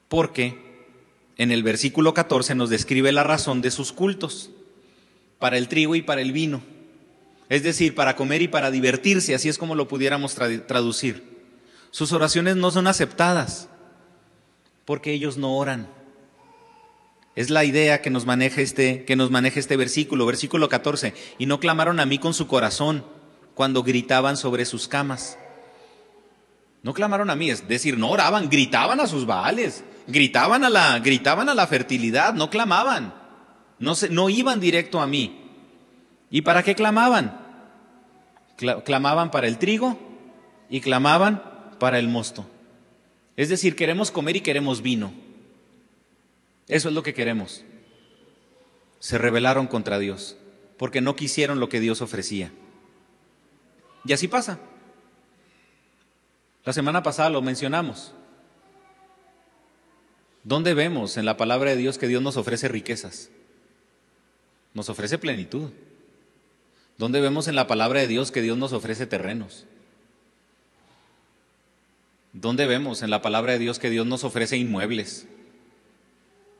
[0.07, 0.66] Porque
[1.37, 4.51] en el versículo 14 nos describe la razón de sus cultos,
[5.39, 6.61] para el trigo y para el vino,
[7.49, 11.37] es decir, para comer y para divertirse, así es como lo pudiéramos traducir.
[11.91, 13.69] Sus oraciones no son aceptadas
[14.83, 15.87] porque ellos no oran.
[17.35, 21.13] Es la idea que nos maneja este, que nos maneja este versículo, versículo 14.
[21.37, 23.05] Y no clamaron a mí con su corazón
[23.53, 25.37] cuando gritaban sobre sus camas.
[26.83, 30.99] No clamaron a mí, es decir, no oraban, gritaban a sus baales, gritaban a la,
[30.99, 33.13] gritaban a la fertilidad, no clamaban,
[33.79, 35.43] no, se, no iban directo a mí.
[36.29, 37.45] ¿Y para qué clamaban?
[38.85, 39.99] Clamaban para el trigo
[40.69, 41.43] y clamaban
[41.79, 42.45] para el mosto.
[43.35, 45.13] Es decir, queremos comer y queremos vino.
[46.67, 47.63] Eso es lo que queremos.
[48.99, 50.37] Se rebelaron contra Dios
[50.77, 52.51] porque no quisieron lo que Dios ofrecía.
[54.05, 54.59] Y así pasa.
[56.67, 58.11] La semana pasada lo mencionamos.
[60.43, 63.29] ¿Dónde vemos en la palabra de Dios que Dios nos ofrece riquezas?
[64.73, 65.69] Nos ofrece plenitud.
[66.97, 69.63] ¿Dónde vemos en la palabra de Dios que Dios nos ofrece terrenos?
[72.33, 75.25] ¿Dónde vemos en la palabra de Dios que Dios nos ofrece inmuebles?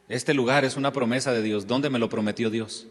[0.07, 1.67] Este lugar es una promesa de Dios.
[1.67, 2.87] ¿Dónde me lo prometió Dios?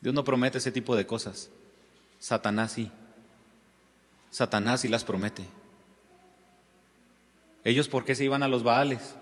[0.00, 1.50] Dios no promete ese tipo de cosas.
[2.20, 2.90] Satanás sí.
[4.30, 5.44] Satanás sí las promete.
[7.64, 9.16] Ellos, ¿por qué se iban a los Baales?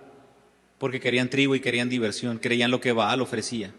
[0.79, 3.73] Porque querían trigo y querían diversión, creían lo que Baal ofrecía.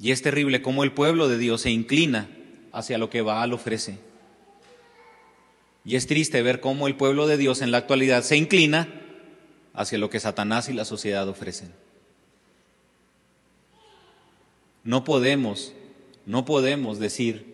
[0.00, 2.28] Y es terrible cómo el pueblo de Dios se inclina
[2.72, 3.98] hacia lo que Baal ofrece.
[5.84, 8.88] Y es triste ver cómo el pueblo de Dios en la actualidad se inclina
[9.74, 11.72] hacia lo que Satanás y la sociedad ofrecen.
[14.84, 15.74] No podemos,
[16.24, 17.52] no podemos decir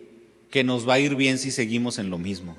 [0.49, 2.55] que nos va a ir bien si seguimos en lo mismo.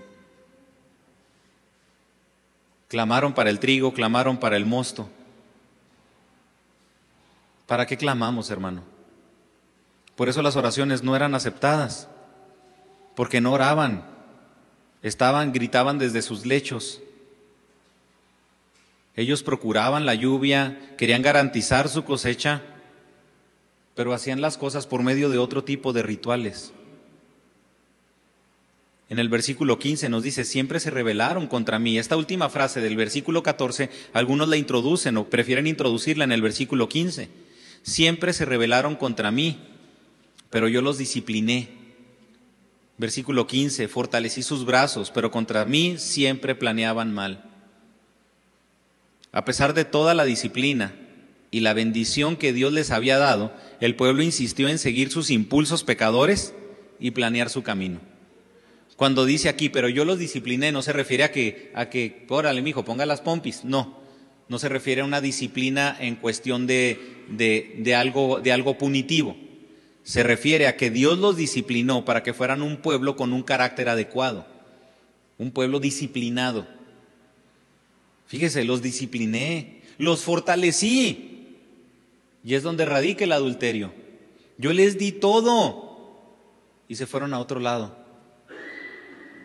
[2.90, 5.08] Clamaron para el trigo, clamaron para el mosto.
[7.68, 8.82] ¿Para qué clamamos, hermano?
[10.16, 12.08] Por eso las oraciones no eran aceptadas,
[13.14, 14.04] porque no oraban,
[15.02, 17.00] estaban, gritaban desde sus lechos.
[19.14, 22.60] Ellos procuraban la lluvia, querían garantizar su cosecha,
[23.94, 26.72] pero hacían las cosas por medio de otro tipo de rituales.
[29.10, 31.98] En el versículo 15 nos dice, siempre se rebelaron contra mí.
[31.98, 36.88] Esta última frase del versículo 14, algunos la introducen o prefieren introducirla en el versículo
[36.88, 37.28] 15.
[37.82, 39.58] Siempre se rebelaron contra mí,
[40.48, 41.70] pero yo los discipliné.
[42.98, 47.42] Versículo 15, fortalecí sus brazos, pero contra mí siempre planeaban mal.
[49.32, 50.94] A pesar de toda la disciplina
[51.50, 55.82] y la bendición que Dios les había dado, el pueblo insistió en seguir sus impulsos
[55.82, 56.54] pecadores
[57.00, 58.09] y planear su camino.
[59.00, 62.60] Cuando dice aquí, pero yo los discipliné, no se refiere a que, a que, órale,
[62.60, 63.64] mijo, ponga las pompis.
[63.64, 63.96] No,
[64.46, 69.38] no se refiere a una disciplina en cuestión de, de, de, algo, de algo punitivo.
[70.02, 73.88] Se refiere a que Dios los disciplinó para que fueran un pueblo con un carácter
[73.88, 74.46] adecuado,
[75.38, 76.66] un pueblo disciplinado.
[78.26, 81.56] Fíjese, los discipliné, los fortalecí.
[82.44, 83.94] Y es donde radica el adulterio.
[84.58, 86.36] Yo les di todo
[86.86, 87.99] y se fueron a otro lado.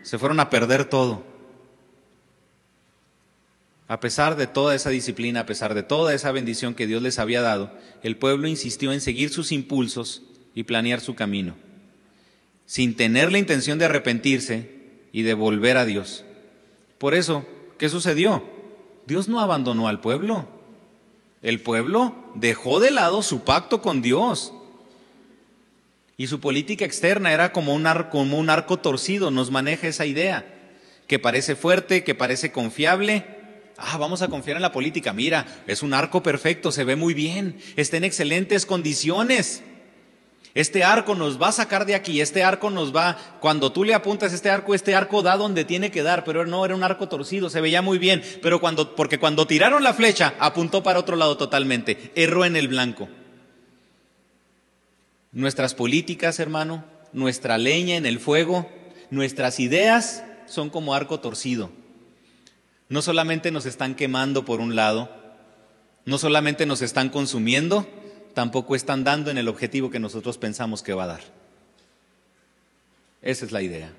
[0.06, 1.24] Se fueron a perder todo.
[3.88, 7.18] A pesar de toda esa disciplina, a pesar de toda esa bendición que Dios les
[7.18, 7.72] había dado,
[8.03, 10.22] el pueblo insistió en seguir sus impulsos
[10.53, 11.56] y planear su camino,
[12.68, 14.70] sin tener la intención de arrepentirse
[15.12, 16.24] y de volver a Dios.
[16.99, 17.43] Por eso,
[17.80, 18.43] ¿qué sucedió?
[19.08, 20.47] Dios no abandonó al pueblo.
[21.41, 24.53] El pueblo dejó de lado su pacto con Dios.
[26.18, 30.05] Y su política externa era como un, arco, como un arco torcido, nos maneja esa
[30.05, 30.45] idea,
[31.07, 33.26] que parece fuerte, que parece confiable.
[33.78, 35.11] Ah, vamos a confiar en la política.
[35.11, 39.61] Mira, es un arco perfecto, se ve muy bien, está en excelentes condiciones.
[40.53, 43.93] Este arco nos va a sacar de aquí, este arco nos va, cuando tú le
[43.93, 47.09] apuntas este arco, este arco da donde tiene que dar, pero no era un arco
[47.09, 51.18] torcido, se veía muy bien, pero cuando, porque cuando tiraron la flecha, apuntó para otro
[51.18, 53.09] lado totalmente, erró en el blanco.
[55.36, 58.70] Nuestras políticas, hermano, nuestra leña en el fuego,
[59.12, 61.72] nuestras ideas son como arco torcido.
[62.88, 65.10] No solamente nos están quemando por un lado,
[66.06, 67.86] no solamente nos están consumiendo,
[68.34, 71.22] tampoco están dando en el objetivo que nosotros pensamos que va a dar.
[73.22, 73.92] Esa es la idea.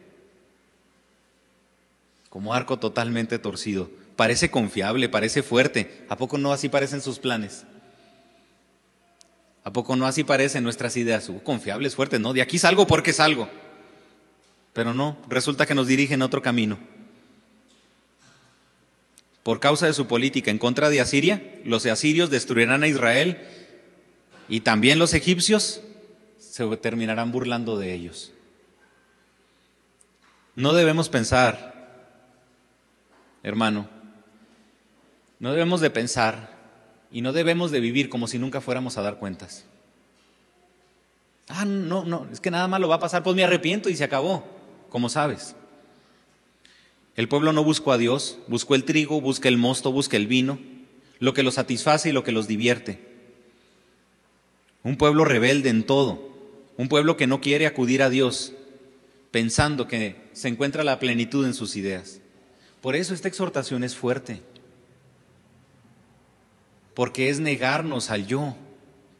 [2.31, 3.91] Como arco totalmente torcido.
[4.17, 6.07] Parece confiable, parece fuerte.
[6.09, 7.67] ¿A poco no así parecen sus planes?
[9.67, 11.29] ¿A poco no así parecen nuestras ideas?
[11.29, 12.33] Uh, confiables, fuertes, ¿no?
[12.33, 13.49] De aquí salgo porque salgo.
[14.73, 16.79] Pero no, resulta que nos dirigen a otro camino.
[19.43, 23.45] Por causa de su política en contra de Asiria, los asirios destruirán a Israel
[24.49, 25.81] y también los egipcios
[26.39, 28.33] se terminarán burlando de ellos.
[30.55, 32.15] No debemos pensar,
[33.43, 33.89] hermano,
[35.41, 36.56] no debemos de pensar
[37.17, 39.65] y no debemos de vivir como si nunca fuéramos a dar cuentas.
[41.49, 43.97] Ah, no, no, es que nada más lo va a pasar, pues me arrepiento y
[43.97, 44.45] se acabó,
[44.91, 45.57] como sabes.
[47.15, 50.59] El pueblo no buscó a Dios, buscó el trigo, busca el mosto, busca el vino,
[51.19, 53.01] lo que los satisface y lo que los divierte
[54.83, 56.29] un pueblo rebelde en todo,
[56.77, 58.53] un pueblo que no quiere acudir a Dios,
[59.31, 62.21] pensando que se encuentra la plenitud en sus ideas.
[62.83, 64.43] Por eso esta exhortación es fuerte,
[66.97, 68.57] porque es negarnos al yo.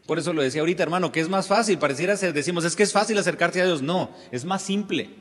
[0.07, 2.81] Por eso lo decía ahorita, hermano, que es más fácil, pareciera ser, decimos, es que
[2.81, 3.83] es fácil acercarse a Dios.
[3.83, 5.11] No, es más simple.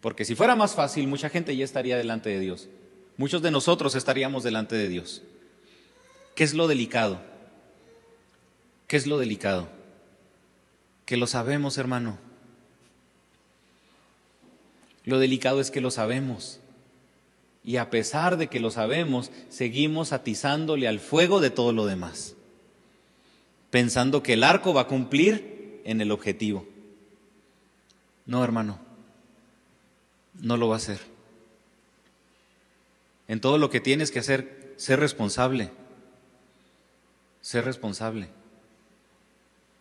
[0.00, 2.68] Porque si fuera más fácil, mucha gente ya estaría delante de Dios.
[3.16, 5.22] Muchos de nosotros estaríamos delante de Dios.
[6.34, 7.20] ¿Qué es lo delicado?
[8.88, 9.68] ¿Qué es lo delicado?
[11.04, 12.18] Que lo sabemos, hermano.
[15.04, 16.58] Lo delicado es que lo sabemos.
[17.66, 22.36] Y a pesar de que lo sabemos, seguimos atizándole al fuego de todo lo demás,
[23.70, 26.64] pensando que el arco va a cumplir en el objetivo.
[28.24, 28.78] No, hermano,
[30.34, 31.00] no lo va a hacer.
[33.26, 35.72] En todo lo que tienes que hacer, ser responsable.
[37.40, 38.28] Ser responsable.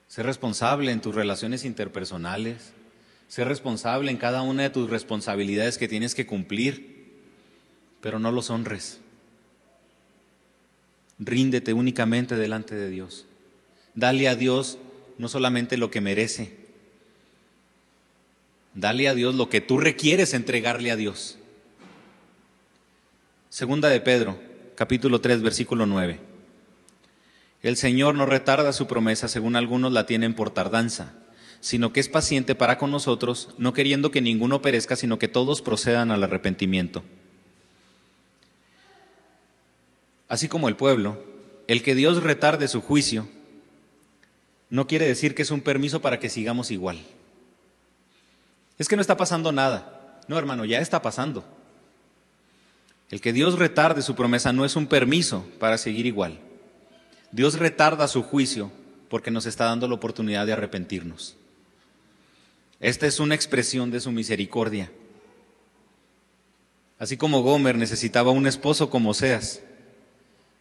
[0.07, 2.73] Ser responsable en tus relaciones interpersonales.
[3.27, 6.94] Ser responsable en cada una de tus responsabilidades que tienes que cumplir.
[8.05, 8.99] Pero no los honres.
[11.17, 13.25] Ríndete únicamente delante de Dios.
[13.95, 14.77] Dale a Dios
[15.17, 16.55] no solamente lo que merece.
[18.75, 21.39] Dale a Dios lo que tú requieres entregarle a Dios.
[23.49, 24.37] Segunda de Pedro,
[24.75, 26.19] capítulo 3, versículo 9.
[27.63, 31.15] El Señor no retarda su promesa, según algunos la tienen por tardanza,
[31.59, 35.63] sino que es paciente para con nosotros, no queriendo que ninguno perezca, sino que todos
[35.63, 37.03] procedan al arrepentimiento.
[40.35, 41.17] Así como el pueblo,
[41.65, 43.25] el que Dios retarde su juicio,
[44.69, 46.99] no quiere decir que es un permiso para que sigamos igual.
[48.77, 50.19] Es que no está pasando nada.
[50.27, 51.45] No, hermano, ya está pasando.
[53.09, 56.41] El que Dios retarde su promesa no es un permiso para seguir igual.
[57.31, 58.73] Dios retarda su juicio
[59.07, 61.37] porque nos está dando la oportunidad de arrepentirnos.
[62.81, 64.91] Esta es una expresión de su misericordia.
[66.99, 69.61] Así como Gomer necesitaba un esposo como Seas,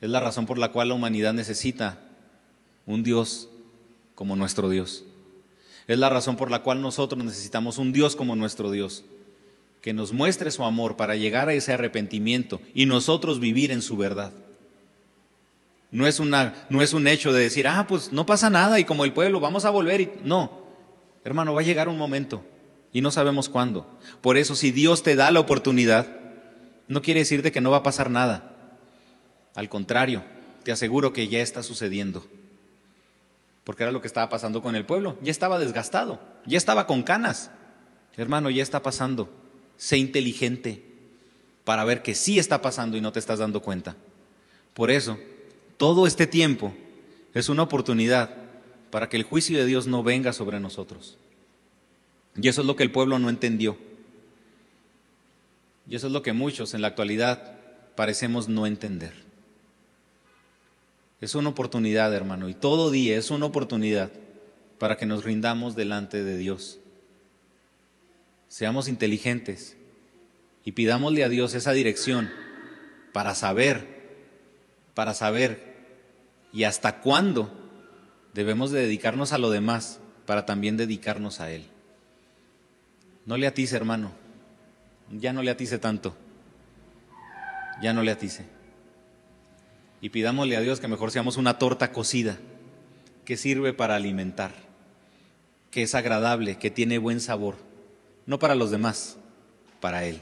[0.04, 1.98] es la razón por la cual la humanidad necesita
[2.84, 3.48] un Dios
[4.14, 5.02] como nuestro Dios.
[5.86, 9.04] Es la razón por la cual nosotros necesitamos un Dios como nuestro Dios
[9.80, 13.96] que nos muestre su amor para llegar a ese arrepentimiento y nosotros vivir en su
[13.96, 14.32] verdad.
[15.90, 18.84] No es, una, no es un hecho de decir, ah, pues no pasa nada y
[18.84, 20.02] como el pueblo vamos a volver.
[20.02, 20.10] Y...
[20.22, 20.66] No,
[21.24, 22.44] hermano, va a llegar un momento
[22.92, 23.86] y no sabemos cuándo.
[24.20, 26.08] Por eso si Dios te da la oportunidad,
[26.88, 28.53] no quiere decir de que no va a pasar nada.
[29.54, 30.24] Al contrario,
[30.64, 32.26] te aseguro que ya está sucediendo.
[33.64, 35.16] Porque era lo que estaba pasando con el pueblo.
[35.22, 37.50] Ya estaba desgastado, ya estaba con canas.
[38.16, 39.30] Hermano, ya está pasando.
[39.76, 40.84] Sé inteligente
[41.64, 43.96] para ver que sí está pasando y no te estás dando cuenta.
[44.74, 45.18] Por eso,
[45.76, 46.74] todo este tiempo
[47.32, 48.30] es una oportunidad
[48.90, 51.16] para que el juicio de Dios no venga sobre nosotros.
[52.36, 53.76] Y eso es lo que el pueblo no entendió.
[55.88, 57.56] Y eso es lo que muchos en la actualidad
[57.96, 59.23] parecemos no entender.
[61.24, 64.10] Es una oportunidad, hermano, y todo día es una oportunidad
[64.78, 66.80] para que nos rindamos delante de Dios
[68.54, 69.76] seamos inteligentes
[70.64, 72.30] y pidámosle a Dios esa dirección
[73.12, 73.84] para saber,
[74.94, 75.74] para saber
[76.52, 77.50] y hasta cuándo
[78.32, 81.64] debemos de dedicarnos a lo demás para también dedicarnos a Él.
[83.26, 84.12] No le atice, hermano,
[85.10, 86.14] ya no le atice tanto,
[87.82, 88.53] ya no le atice.
[90.04, 92.36] Y pidámosle a Dios que mejor seamos una torta cocida
[93.24, 94.52] que sirve para alimentar,
[95.70, 97.56] que es agradable, que tiene buen sabor
[98.26, 99.16] no para los demás,
[99.80, 100.20] para Él,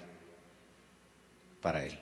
[1.61, 1.99] para Él.